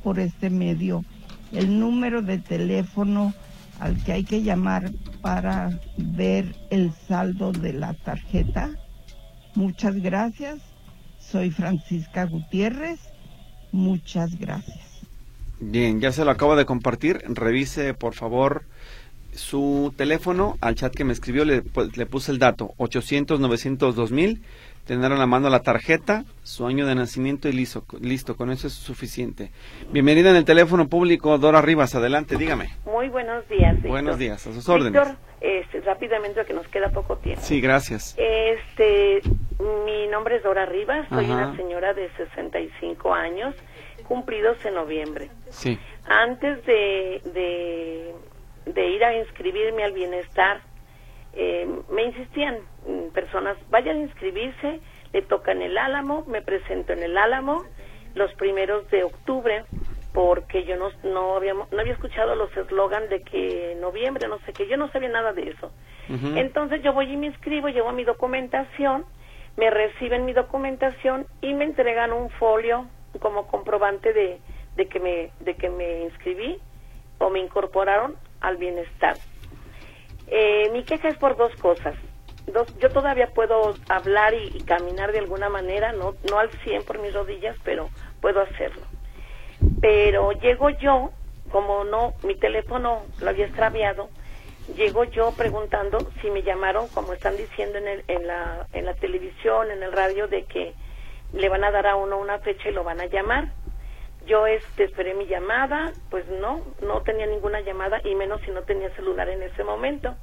[0.04, 1.04] por este medio
[1.52, 3.34] el número de teléfono
[3.80, 8.70] al que hay que llamar para ver el saldo de la tarjeta.
[9.56, 10.60] Muchas gracias.
[11.20, 13.00] Soy Francisca Gutiérrez.
[13.72, 14.89] Muchas gracias.
[15.60, 17.22] Bien, ya se lo acabo de compartir.
[17.28, 18.64] Revise, por favor,
[19.34, 20.58] su teléfono.
[20.62, 24.42] Al chat que me escribió le, pues, le puse el dato 800 900 2000
[24.90, 28.66] tener a la mano la tarjeta, su año de nacimiento y listo, listo, con eso
[28.66, 29.52] es suficiente.
[29.92, 32.72] Bienvenida en el teléfono público, Dora Rivas, adelante, dígame.
[32.86, 33.76] Muy buenos días.
[33.76, 33.92] Víctor.
[33.92, 35.00] Buenos días, a sus órdenes.
[35.42, 37.40] Este, rápidamente, que nos queda poco tiempo.
[37.44, 38.16] Sí, gracias.
[38.18, 39.22] Este,
[39.86, 43.54] mi nombre es Dora Rivas, soy una señora de 65 años,
[44.10, 45.30] cumplidos en noviembre.
[45.50, 45.80] Sí.
[46.06, 48.16] Antes de, de,
[48.66, 50.62] de ir a inscribirme al bienestar,
[51.34, 52.58] eh, me insistían
[53.14, 54.80] personas, vayan a inscribirse,
[55.14, 57.64] le tocan el álamo, me presento en el álamo
[58.16, 59.64] los primeros de octubre,
[60.12, 64.54] porque yo no, no, había, no había escuchado los eslogan de que noviembre, no sé
[64.54, 65.72] qué, yo no sabía nada de eso.
[66.10, 69.06] Entonces yo voy y me inscribo, llevo mi documentación,
[69.58, 72.88] me reciben mi documentación y me entregan un folio
[73.20, 74.40] como comprobante de,
[74.76, 76.60] de, que, me, de que me inscribí
[77.20, 79.18] o me incorporaron al bienestar.
[80.28, 81.96] Eh, mi queja es por dos cosas.
[82.48, 87.00] Dos, yo todavía puedo hablar y, caminar de alguna manera, no, no al 100 por
[87.00, 87.90] mis rodillas, pero
[88.22, 88.82] puedo hacerlo.
[89.82, 91.12] Pero llego yo,
[91.52, 94.10] como no, mi teléfono lo había extraviado,
[94.76, 98.94] llego yo preguntando si me llamaron, como están diciendo en, el, en, la, en la
[98.94, 100.74] televisión, en el radio, de que
[101.34, 103.50] le van a dar a uno una fecha y lo van a llamar.
[104.26, 108.64] Yo este, esperé mi llamada, pues no, no tenía ninguna llamada y menos si no
[108.64, 110.16] tenía celular en ese momento.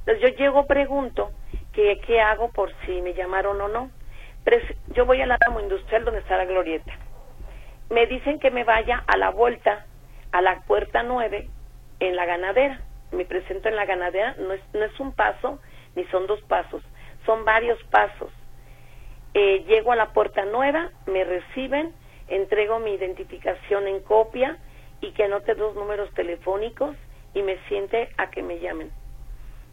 [0.00, 1.30] Entonces yo llego, pregunto
[1.72, 3.90] que, qué hago por si me llamaron o no.
[4.94, 6.92] yo voy al átomo industrial donde está la glorieta.
[7.90, 9.86] Me dicen que me vaya a la vuelta,
[10.32, 11.48] a la puerta 9,
[12.00, 12.80] en la ganadera.
[13.12, 15.60] Me presento en la ganadera, no es, no es un paso,
[15.96, 16.82] ni son dos pasos,
[17.26, 18.30] son varios pasos.
[19.34, 21.94] Eh, llego a la puerta nueva, me reciben,
[22.28, 24.58] entrego mi identificación en copia
[25.00, 26.96] y que anote dos números telefónicos
[27.34, 28.90] y me siente a que me llamen.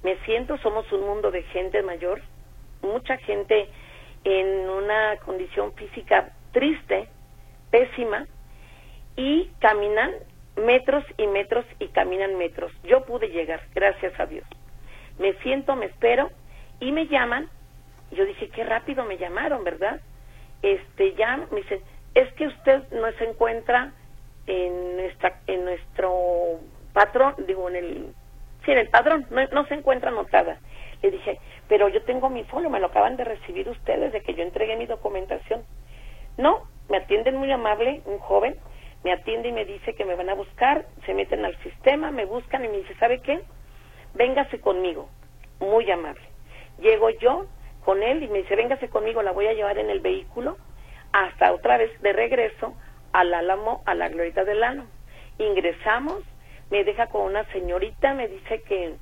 [0.03, 2.21] Me siento, somos un mundo de gente mayor,
[2.81, 3.69] mucha gente
[4.23, 7.07] en una condición física triste,
[7.71, 8.27] pésima,
[9.15, 10.11] y caminan
[10.55, 12.71] metros y metros y caminan metros.
[12.83, 14.45] Yo pude llegar, gracias a Dios.
[15.19, 16.29] Me siento, me espero
[16.79, 17.49] y me llaman.
[18.11, 20.01] Yo dije, qué rápido me llamaron, ¿verdad?
[20.61, 21.81] este, ya me dice,
[22.13, 23.91] es que usted no se encuentra
[24.47, 26.59] en nuestra, en nuestro
[26.93, 28.13] patrón, digo, en el,
[28.65, 30.59] sí, en el padrón, no, no se encuentra anotada.
[31.01, 34.33] Le dije, pero yo tengo mi folio, me lo acaban de recibir ustedes de que
[34.33, 35.63] yo entregué mi documentación.
[36.37, 38.55] No, me atienden muy amable, un joven,
[39.03, 42.25] me atiende y me dice que me van a buscar, se meten al sistema, me
[42.25, 43.41] buscan y me dice, ¿sabe qué?
[44.15, 45.07] Véngase conmigo,
[45.59, 46.21] muy amable.
[46.79, 47.45] Llego yo
[47.87, 50.57] con él y me dice, véngase conmigo, la voy a llevar en el vehículo
[51.13, 52.75] hasta otra vez de regreso
[53.13, 54.89] al Álamo, a la Glorita del Álamo.
[55.37, 56.21] Ingresamos,
[56.69, 58.95] me deja con una señorita, me dice que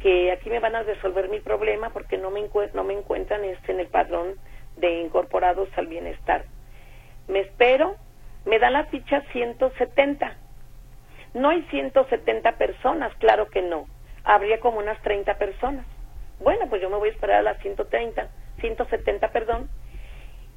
[0.00, 2.44] que aquí me van a resolver mi problema porque no me,
[2.74, 4.34] no me encuentran este, en el padrón
[4.76, 6.44] de incorporados al bienestar.
[7.28, 7.94] Me espero,
[8.46, 10.36] me da la ficha 170.
[11.34, 13.86] No hay 170 personas, claro que no.
[14.24, 15.86] Habría como unas 30 personas.
[16.40, 18.28] Bueno, pues yo me voy a esperar a las 130,
[18.60, 19.68] 170, perdón.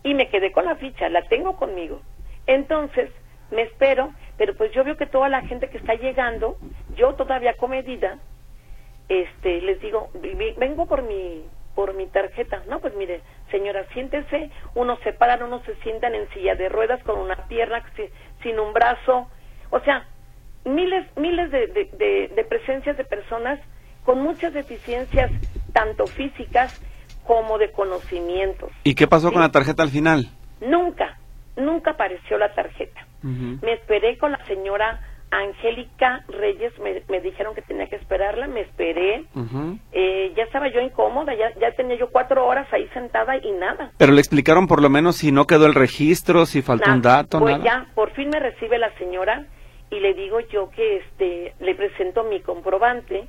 [0.03, 2.01] Y me quedé con la ficha, la tengo conmigo.
[2.47, 3.09] Entonces,
[3.51, 6.57] me espero, pero pues yo veo que toda la gente que está llegando,
[6.95, 8.19] yo todavía comedida,
[9.09, 10.09] este, les digo,
[10.57, 12.63] vengo por mi por mi tarjeta.
[12.67, 17.01] No, pues mire, señora, siéntese, unos se paran, unos se sientan en silla de ruedas
[17.03, 17.83] con una pierna
[18.43, 19.29] sin un brazo.
[19.69, 20.05] O sea,
[20.65, 23.59] miles, miles de, de, presencias de personas
[24.05, 25.31] con muchas deficiencias,
[25.71, 26.81] tanto físicas
[27.25, 28.71] como de conocimientos.
[28.83, 30.29] ¿Y qué pasó con la tarjeta al final?
[30.61, 31.17] Nunca,
[31.55, 33.05] nunca apareció la tarjeta.
[33.23, 34.99] Me esperé con la señora
[35.31, 39.23] Angélica Reyes me, dijeron que tenía que esperarla, me esperé,
[39.93, 43.91] eh, ya estaba yo incómoda, ya, ya tenía yo cuatro horas ahí sentada y nada.
[43.97, 47.39] Pero le explicaron por lo menos si no quedó el registro, si faltó un dato,
[47.39, 49.45] pues ya, por fin me recibe la señora
[49.89, 53.27] y le digo yo que este, le presento mi comprobante,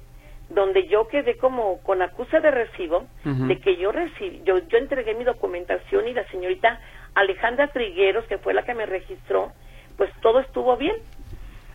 [0.55, 5.15] donde yo quedé como con acusa de recibo de que yo recibí, yo, yo entregué
[5.15, 6.81] mi documentación y la señorita
[7.15, 9.53] Alejandra Trigueros, que fue la que me registró,
[9.97, 10.97] pues todo estuvo bien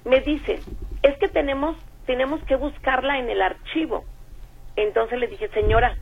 [0.07, 0.63] me dice,
[1.01, 1.75] es que tenemos,
[2.05, 4.05] tenemos que buscarla en el archivo.
[4.75, 5.97] Entonces le dije, señora,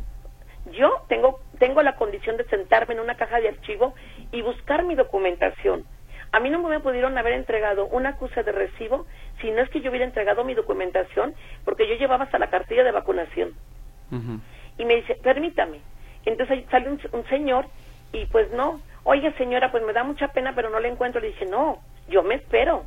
[0.65, 3.95] yo tengo, tengo la condición de sentarme en una caja de archivo
[4.31, 5.85] y buscar mi documentación.
[6.31, 9.05] A mí no me pudieron haber entregado una acusa de recibo
[9.41, 12.83] si no es que yo hubiera entregado mi documentación porque yo llevaba hasta la cartilla
[12.83, 13.53] de vacunación.
[14.77, 15.81] Y me dice, permítame.
[16.25, 17.65] Entonces sale un, un, señor
[18.11, 21.21] y pues no, oye señora, pues me da mucha pena pero no le encuentro.
[21.21, 22.85] Le dije, no, yo me espero.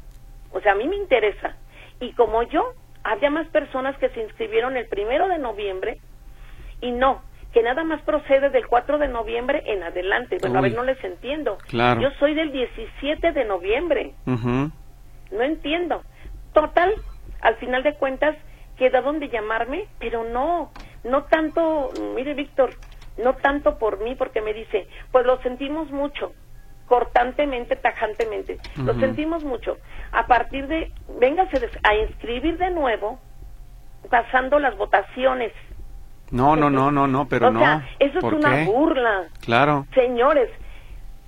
[0.53, 1.57] O sea, a mí me interesa.
[2.01, 2.73] Y como yo,
[3.05, 5.99] había más personas que se inscribieron el primero de noviembre
[6.81, 7.23] y no,
[7.53, 10.39] que nada más procede del 4 de noviembre en adelante.
[10.41, 11.59] Bueno, a ver, no les entiendo.
[12.01, 14.15] Yo soy del 17 de noviembre.
[14.27, 16.03] No entiendo.
[16.53, 16.93] Total,
[17.41, 18.37] al final de cuentas,
[18.77, 20.73] queda donde llamarme, pero no,
[21.05, 22.71] no tanto, mire Víctor,
[23.17, 26.33] no tanto por mí, porque me dice, pues lo sentimos mucho,
[26.87, 28.59] cortantemente, tajantemente.
[28.77, 29.77] Lo sentimos mucho.
[30.13, 33.21] A partir de, véngase a inscribir de nuevo,
[34.11, 35.53] pasando las votaciones.
[36.31, 37.61] No, no, no, no, no, pero no.
[37.61, 39.29] Sea, eso es una burla.
[39.41, 39.87] Claro.
[39.95, 40.51] Señores,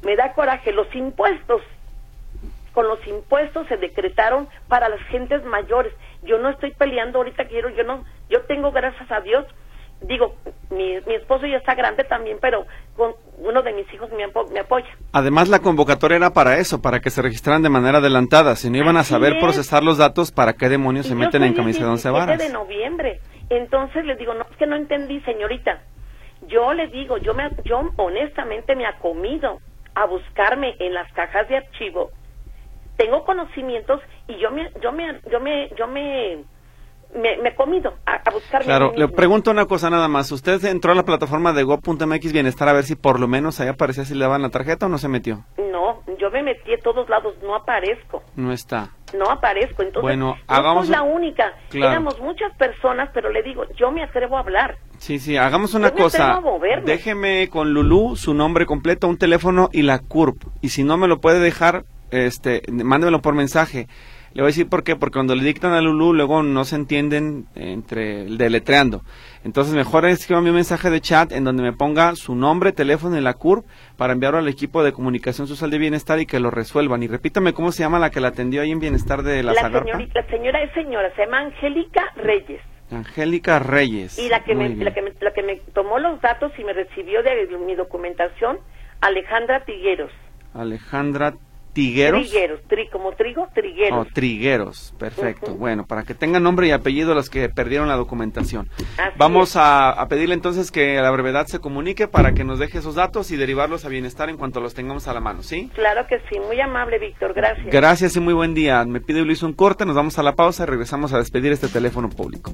[0.03, 0.73] me da coraje.
[0.73, 1.63] Los impuestos,
[2.73, 5.93] con los impuestos se decretaron para las gentes mayores.
[6.23, 9.47] Yo no estoy peleando ahorita, quiero, yo no, yo tengo, gracias a Dios,
[10.03, 10.35] digo,
[10.71, 14.61] mi, mi esposo ya está grande también, pero con uno de mis hijos me, me,
[14.61, 14.89] apoya.
[15.13, 18.57] Además, la convocatoria era para eso, para que se registraran de manera adelantada.
[18.57, 21.85] Si no iban a saber procesar los datos, ¿para qué demonios se meten en camisa
[21.85, 22.39] de once varas?
[22.39, 23.21] de noviembre.
[23.51, 25.83] Entonces le digo, no, es que no entendí, señorita.
[26.43, 29.61] Yo le digo, yo, me, yo honestamente me ha comido
[29.95, 32.11] a buscarme en las cajas de archivo.
[32.97, 36.45] Tengo conocimientos y yo me, yo me, yo me, yo me
[37.15, 38.63] me, he comido a, buscar.
[38.63, 40.31] Claro, le pregunto una cosa nada más.
[40.33, 43.69] ¿Usted entró a la plataforma de go.mx Bienestar a ver si por lo menos ahí
[43.69, 45.45] aparecía si le daban la tarjeta o no se metió?
[45.59, 48.23] No, yo me metí a todos lados, no aparezco.
[48.37, 48.91] No está.
[49.17, 51.53] No aparezco, entonces bueno, hagamos la única.
[51.73, 54.79] Éramos muchas personas, pero le digo, yo me atrevo a hablar.
[54.99, 56.41] Sí, sí, hagamos una cosa.
[56.85, 60.43] Déjeme con Lulú su nombre completo, un teléfono y la CURP.
[60.61, 63.89] Y si no me lo puede dejar, este, mándemelo por mensaje.
[64.33, 66.77] Le voy a decir por qué, porque cuando le dictan a Lulu luego no se
[66.77, 69.03] entienden entre el deletreando.
[69.45, 73.21] Entonces mejor escríbame un mensaje de chat en donde me ponga su nombre, teléfono y
[73.21, 73.67] la CURP
[73.97, 77.03] para enviarlo al equipo de comunicación social de bienestar y que lo resuelvan.
[77.03, 79.63] Y repítame cómo se llama la que la atendió ahí en bienestar de la, la
[79.63, 82.61] Señorita, la señora es señora, se llama Angélica Reyes.
[82.93, 84.19] Angélica Reyes.
[84.19, 86.73] Y la que, me, la que, me, la que me tomó los datos y me
[86.73, 88.59] recibió de mi documentación,
[89.01, 90.13] Alejandra Tigueros.
[90.55, 91.35] Alejandra
[91.73, 92.23] ¿Tigueros?
[92.23, 93.99] Trigueros, tri, como trigo, trigueros.
[93.99, 95.55] Oh, trigueros, perfecto.
[95.55, 98.69] Bueno, para que tengan nombre y apellido los que perdieron la documentación.
[98.99, 102.59] Así Vamos a, a pedirle entonces que a la brevedad se comunique para que nos
[102.59, 105.71] deje esos datos y derivarlos a bienestar en cuanto los tengamos a la mano, ¿sí?
[105.75, 107.67] Claro que sí, muy amable, Víctor, gracias.
[107.67, 108.85] Gracias y muy buen día.
[108.85, 111.69] Me pide Luis un corte, nos vamos a la pausa y regresamos a despedir este
[111.69, 112.53] teléfono público.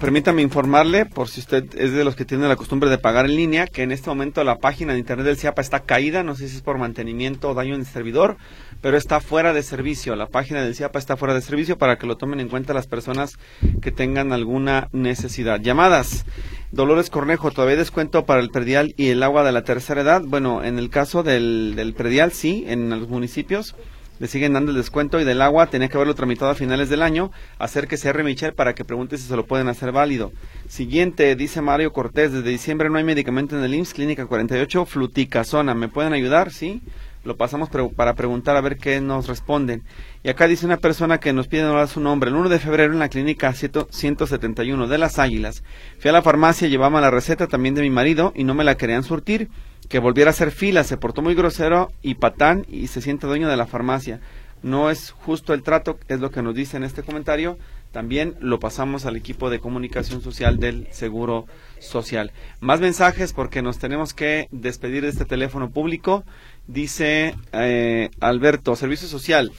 [0.00, 3.36] Permítame informarle, por si usted es de los que tienen la costumbre de pagar en
[3.36, 6.48] línea, que en este momento la página de internet del CIAPA está caída, no sé
[6.48, 8.36] si es por mantenimiento o daño en el servidor,
[8.80, 10.16] pero está fuera de servicio.
[10.16, 12.86] La página del CIAPA está fuera de servicio para que lo tomen en cuenta las
[12.86, 13.38] personas
[13.80, 15.60] que tengan alguna necesidad.
[15.60, 16.24] Llamadas.
[16.72, 20.22] Dolores Cornejo, ¿todavía descuento para el predial y el agua de la tercera edad?
[20.24, 23.76] Bueno, en el caso del, del predial, sí, en los municipios
[24.18, 27.02] le siguen dando el descuento y del agua tenía que haberlo tramitado a finales del
[27.02, 27.30] año.
[27.58, 28.24] Acérquese a R.
[28.24, 30.32] Michel para que pregunte si se lo pueden hacer válido.
[30.68, 35.74] Siguiente, dice Mario Cortés, desde diciembre no hay medicamento en el IMSS, Clínica 48, fluticasona.
[35.74, 36.52] ¿Me pueden ayudar?
[36.52, 36.82] Sí.
[37.24, 39.82] Lo pasamos para preguntar a ver qué nos responden.
[40.22, 42.28] Y acá dice una persona que nos pide dar su nombre.
[42.28, 45.64] El 1 de febrero en la clínica 100 171 de las Águilas.
[45.98, 48.76] Fui a la farmacia, llevaba la receta también de mi marido y no me la
[48.76, 49.48] querían surtir.
[49.88, 53.48] Que volviera a hacer fila, se portó muy grosero y patán y se siente dueño
[53.48, 54.20] de la farmacia.
[54.62, 57.58] No es justo el trato, es lo que nos dice en este comentario.
[57.92, 61.46] También lo pasamos al equipo de comunicación social del Seguro
[61.78, 62.32] Social.
[62.60, 66.24] Más mensajes porque nos tenemos que despedir de este teléfono público.
[66.66, 69.52] Dice eh, Alberto, Servicio Social.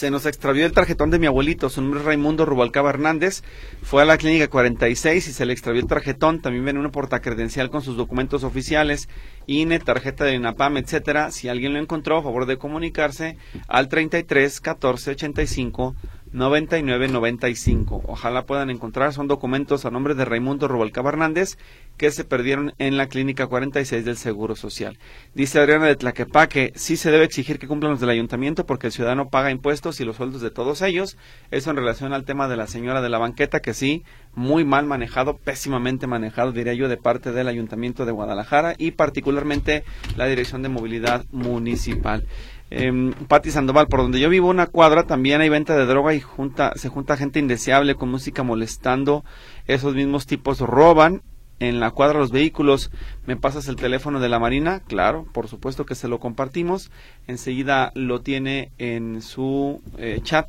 [0.00, 3.42] Se nos extravió el tarjetón de mi abuelito, su nombre es Raimundo Rubalcaba Hernández.
[3.82, 6.40] Fue a la clínica 46 y se le extravió el tarjetón.
[6.40, 9.10] También viene una portacredencial con sus documentos oficiales,
[9.46, 11.30] INE, tarjeta de INAPAM, etcétera.
[11.30, 13.36] Si alguien lo encontró, a favor de comunicarse
[13.68, 15.94] al 33 14 85
[16.32, 18.02] 99 95.
[18.06, 21.58] Ojalá puedan encontrar, son documentos a nombre de Raimundo Rubalcaba Hernández
[22.00, 24.96] que se perdieron en la clínica 46 del Seguro Social.
[25.34, 28.94] Dice Adriana de Tlaquepaque, sí se debe exigir que cumplan los del ayuntamiento porque el
[28.94, 31.18] ciudadano paga impuestos y los sueldos de todos ellos.
[31.50, 34.02] Eso en relación al tema de la señora de la banqueta, que sí,
[34.34, 39.84] muy mal manejado, pésimamente manejado, diría yo, de parte del ayuntamiento de Guadalajara y particularmente
[40.16, 42.24] la Dirección de Movilidad Municipal.
[42.70, 46.20] Eh, Pati Sandoval, por donde yo vivo, una cuadra, también hay venta de droga y
[46.20, 49.22] junta, se junta gente indeseable con música molestando.
[49.66, 51.20] Esos mismos tipos roban
[51.60, 52.90] en la cuadra los vehículos.
[53.26, 54.80] ¿Me pasas el teléfono de la Marina?
[54.80, 56.90] Claro, por supuesto que se lo compartimos.
[57.26, 60.48] Enseguida lo tiene en su eh, chat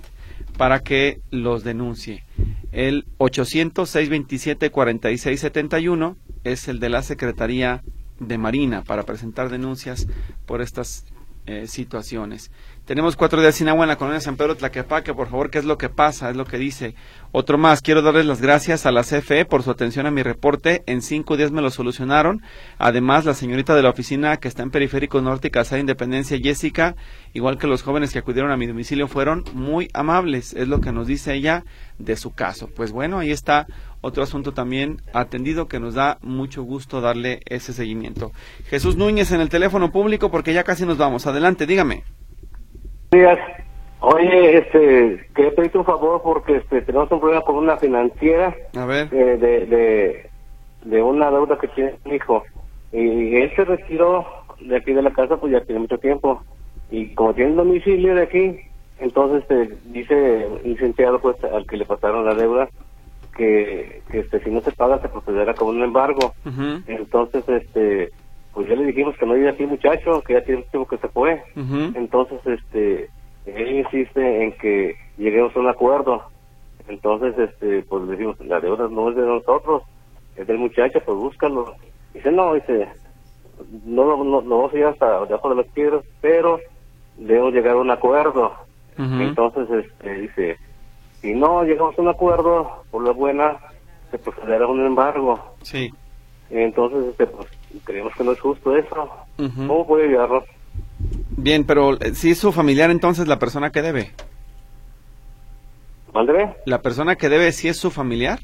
[0.58, 2.24] para que los denuncie.
[2.72, 7.84] El 800-627-4671 es el de la Secretaría
[8.20, 10.08] de Marina para presentar denuncias
[10.46, 11.06] por estas
[11.48, 12.52] eh, situaciones.
[12.86, 15.14] Tenemos cuatro días sin agua en la colonia San Pedro Tlaquepaque.
[15.14, 16.32] Por favor, ¿qué es lo que pasa?
[16.32, 16.96] Es lo que dice.
[17.32, 17.82] Otro más.
[17.82, 20.82] Quiero darles las gracias a la CFE por su atención a mi reporte.
[20.88, 22.42] En cinco días me lo solucionaron.
[22.80, 26.96] Además, la señorita de la oficina que está en Periférico Norte y de Independencia, Jessica,
[27.34, 30.54] igual que los jóvenes que acudieron a mi domicilio, fueron muy amables.
[30.54, 31.64] Es lo que nos dice ella
[32.00, 32.68] de su caso.
[32.68, 33.68] Pues bueno, ahí está
[34.02, 38.32] otro asunto también atendido que nos da mucho gusto darle ese seguimiento.
[38.66, 41.28] Jesús Núñez en el teléfono público porque ya casi nos vamos.
[41.28, 42.04] Adelante, dígame.
[43.12, 43.38] Días.
[44.00, 48.86] Oye, este, quería pedirte un favor porque este, tenemos un problema con una financiera A
[48.86, 49.10] ver.
[49.12, 50.30] eh, de, de,
[50.86, 52.44] de una deuda que tiene mi hijo.
[52.94, 54.26] Y él se retiró
[54.62, 56.42] de aquí de la casa, pues ya tiene mucho tiempo.
[56.90, 58.60] Y como tiene el domicilio de aquí,
[59.00, 62.70] entonces este, dice un licenciado pues al que le pasaron la deuda
[63.36, 66.34] que, que este, si no se paga se procederá con un embargo.
[66.88, 68.10] Entonces, este,
[68.54, 71.08] pues ya le dijimos que no vive aquí muchacho, que ya tiene tiempo que se
[71.10, 71.42] fue.
[71.96, 73.10] Entonces, este,
[73.46, 76.24] él insiste en que lleguemos a un acuerdo.
[76.88, 79.84] Entonces, este, pues le decimos, la deuda no es de nosotros,
[80.36, 81.76] es del muchacho, pues búscalo.
[82.14, 82.90] Dice, no, dice,
[83.86, 86.60] no, no, no, no vamos a ir hasta debajo de las piedras, pero
[87.18, 88.54] debemos llegar a un acuerdo.
[88.98, 90.58] Entonces, este, dice,
[91.22, 93.58] si no llegamos a un acuerdo, por la buena,
[94.12, 95.40] se procederá a un embargo.
[95.64, 95.92] Sí.
[96.52, 97.48] Entonces, este, pues,
[97.84, 99.10] creemos que no es justo eso.
[99.38, 99.68] Ujú.
[99.68, 100.44] ¿Cómo puede ayudarnos?
[101.38, 104.12] Bien, pero eh, si es su familiar, entonces la persona que debe.
[106.14, 106.56] Mándeme.
[106.66, 108.40] La persona que debe, si es su familiar,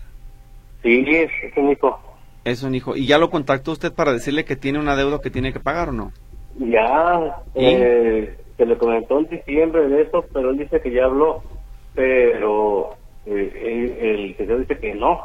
[0.84, 1.99] Sí, es, es un hijo.
[2.45, 2.95] es un hijo.
[2.95, 5.89] ¿Y ya lo contactó usted para decirle que tiene una deuda que tiene que pagar
[5.89, 6.11] o no?
[6.59, 7.65] Ya, ¿Y?
[7.65, 11.43] eh, se le comentó en diciembre de eso, pero él dice que ya habló,
[11.93, 13.51] pero eh,
[14.01, 15.19] él- el señor dice que no,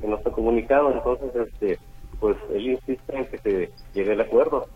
[0.00, 1.78] que no está comunicado, entonces, este,
[2.20, 4.66] pues él insiste en que se llegue al acuerdo.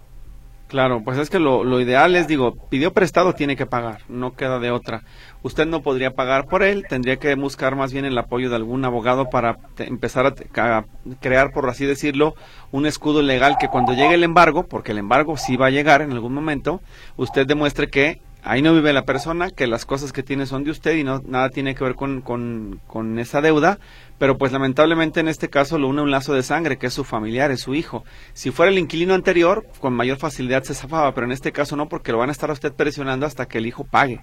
[0.73, 4.33] Claro, pues es que lo, lo, ideal es, digo, pidió prestado, tiene que pagar, no
[4.33, 5.03] queda de otra.
[5.43, 8.83] Usted no podría pagar por él, tendría que buscar más bien el apoyo de algún
[8.87, 10.85] abogado para empezar a,
[11.21, 12.35] crear, por así decirlo,
[12.71, 16.01] un escudo legal que cuando llegue el embargo, porque el embargo sí va a llegar
[16.01, 16.81] en algún momento,
[17.19, 20.71] usted demuestre que ahí no vive la persona, que las cosas que tiene son de
[20.71, 23.79] usted y no nada tiene que ver con, con, con esa deuda
[24.23, 27.03] pero pues lamentablemente en este caso lo une un lazo de sangre, que es su
[27.03, 28.05] familiar, es su hijo.
[28.35, 31.89] Si fuera el inquilino anterior, con mayor facilidad se zafaba, pero en este caso no,
[31.89, 34.21] porque lo van a estar a usted presionando hasta que el hijo pague.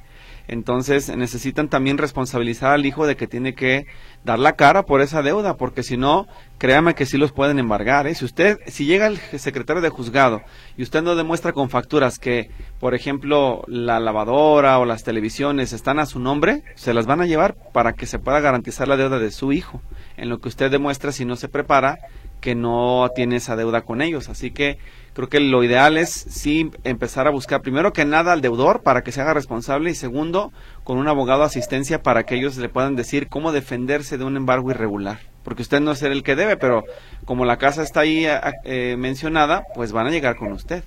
[0.49, 3.85] Entonces necesitan también responsabilizar al hijo de que tiene que
[4.25, 6.27] dar la cara por esa deuda, porque si no,
[6.57, 8.07] créame que sí los pueden embargar.
[8.07, 8.15] ¿eh?
[8.15, 10.41] Si usted, si llega el secretario de juzgado
[10.75, 15.99] y usted no demuestra con facturas que, por ejemplo, la lavadora o las televisiones están
[15.99, 19.19] a su nombre, se las van a llevar para que se pueda garantizar la deuda
[19.19, 19.83] de su hijo
[20.17, 21.99] en lo que usted demuestra si no se prepara
[22.39, 24.29] que no tiene esa deuda con ellos.
[24.29, 24.77] Así que
[25.13, 29.03] creo que lo ideal es sí empezar a buscar primero que nada al deudor para
[29.03, 30.51] que se haga responsable y segundo
[30.83, 34.37] con un abogado de asistencia para que ellos le puedan decir cómo defenderse de un
[34.37, 35.19] embargo irregular.
[35.43, 36.83] Porque usted no es el que debe, pero
[37.25, 38.25] como la casa está ahí
[38.63, 40.83] eh, mencionada, pues van a llegar con usted.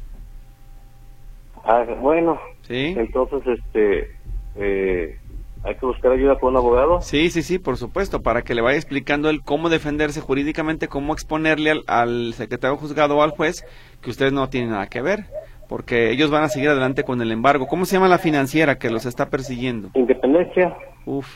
[1.65, 2.39] Ah, bueno.
[2.63, 2.95] Sí.
[2.97, 4.11] Entonces, este,
[4.57, 5.19] eh,
[5.65, 7.01] ¿Hay que buscar ayuda con un abogado?
[7.03, 11.13] Sí, sí, sí, por supuesto, para que le vaya explicando él cómo defenderse jurídicamente, cómo
[11.13, 13.65] exponerle al, secretario juzgado o al juez
[14.01, 15.27] que usted no tiene nada que ver,
[15.69, 17.69] porque ellos van a seguir adelante con el embargo.
[17.69, 19.91] ¿Cómo se llama la financiera que los está persiguiendo?
[19.95, 20.77] Independencia.
[21.07, 21.29] Uf,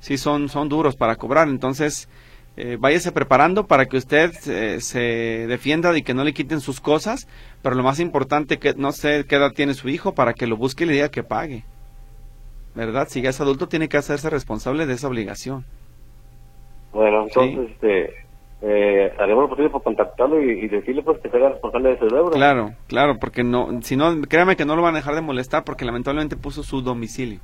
[0.00, 2.08] sí, son, son duros para cobrar, entonces
[2.56, 6.80] eh, váyase preparando para que usted eh, se defienda y que no le quiten sus
[6.80, 7.28] cosas,
[7.60, 10.56] pero lo más importante que no sé qué edad tiene su hijo para que lo
[10.56, 11.64] busque y le diga que pague.
[12.76, 13.08] ¿Verdad?
[13.08, 15.64] Si ya es adulto, tiene que hacerse responsable de esa obligación.
[16.92, 18.14] Bueno, entonces, este,
[18.62, 22.06] eh, haremos lo posible por contactarlo y, decirle pues que se haga responsable de su
[22.06, 22.30] deuda.
[22.30, 25.64] Claro, claro, porque no, si no, créame que no lo van a dejar de molestar
[25.64, 27.40] porque lamentablemente puso su domicilio.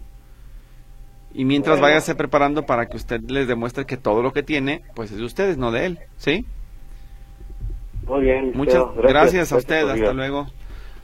[1.34, 4.82] Y mientras vaya váyase preparando para que usted les demuestre que todo lo que tiene,
[4.94, 6.44] pues es de ustedes, no de él, ¿sí?
[8.06, 8.52] Muy bien.
[8.54, 10.46] Muchas gracias, a usted, hasta luego.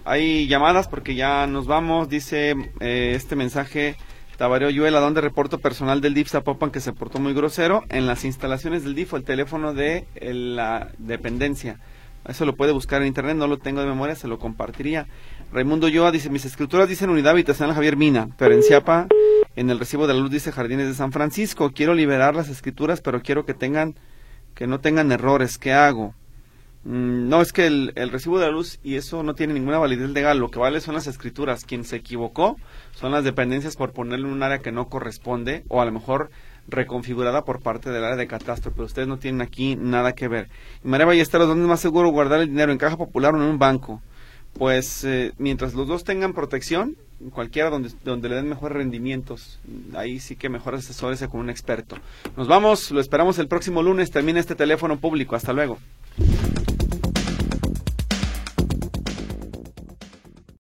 [0.05, 3.97] Hay llamadas porque ya nos vamos, dice eh, este mensaje
[4.39, 7.83] Tabareo Yuela, donde reporto personal del DIF Zapopan que se portó muy grosero.
[7.89, 11.81] En las instalaciones del DIF, el teléfono de la dependencia.
[12.25, 15.09] Eso lo puede buscar en internet, no lo tengo de memoria, se lo compartiría.
[15.53, 19.09] Raimundo Yoa dice, mis escrituras dicen unidad habitacional Javier Mina, pero en Ciapa,
[19.57, 21.73] en el recibo de la luz dice Jardines de San Francisco.
[21.75, 23.97] Quiero liberar las escrituras, pero quiero que tengan,
[24.55, 25.59] que no tengan errores.
[25.59, 26.15] ¿Qué hago?
[26.85, 30.11] Mm, no, es que el, recibo de la luz y eso no tiene ninguna validez
[30.11, 30.39] legal.
[30.39, 31.65] Lo que vale son las escrituras.
[31.65, 32.57] Quien se equivocó
[32.93, 36.31] son las dependencias por ponerle en un área que no corresponde o a lo mejor
[36.69, 40.49] reconfigurada por parte del área de catastro, pero ustedes no tienen aquí nada que ver.
[40.85, 42.73] Y María Ballesteros, ¿dónde es más seguro guardar el dinero?
[42.73, 44.03] ¿En caja popular o en un banco?
[44.53, 46.97] Pues eh, mientras los dos tengan protección,
[47.33, 49.61] cualquiera donde, donde le den mejores rendimientos,
[49.95, 51.97] ahí sí que mejor asesores con un experto.
[52.37, 55.37] Nos vamos, lo esperamos el próximo lunes, termina este teléfono público.
[55.37, 55.79] Hasta luego.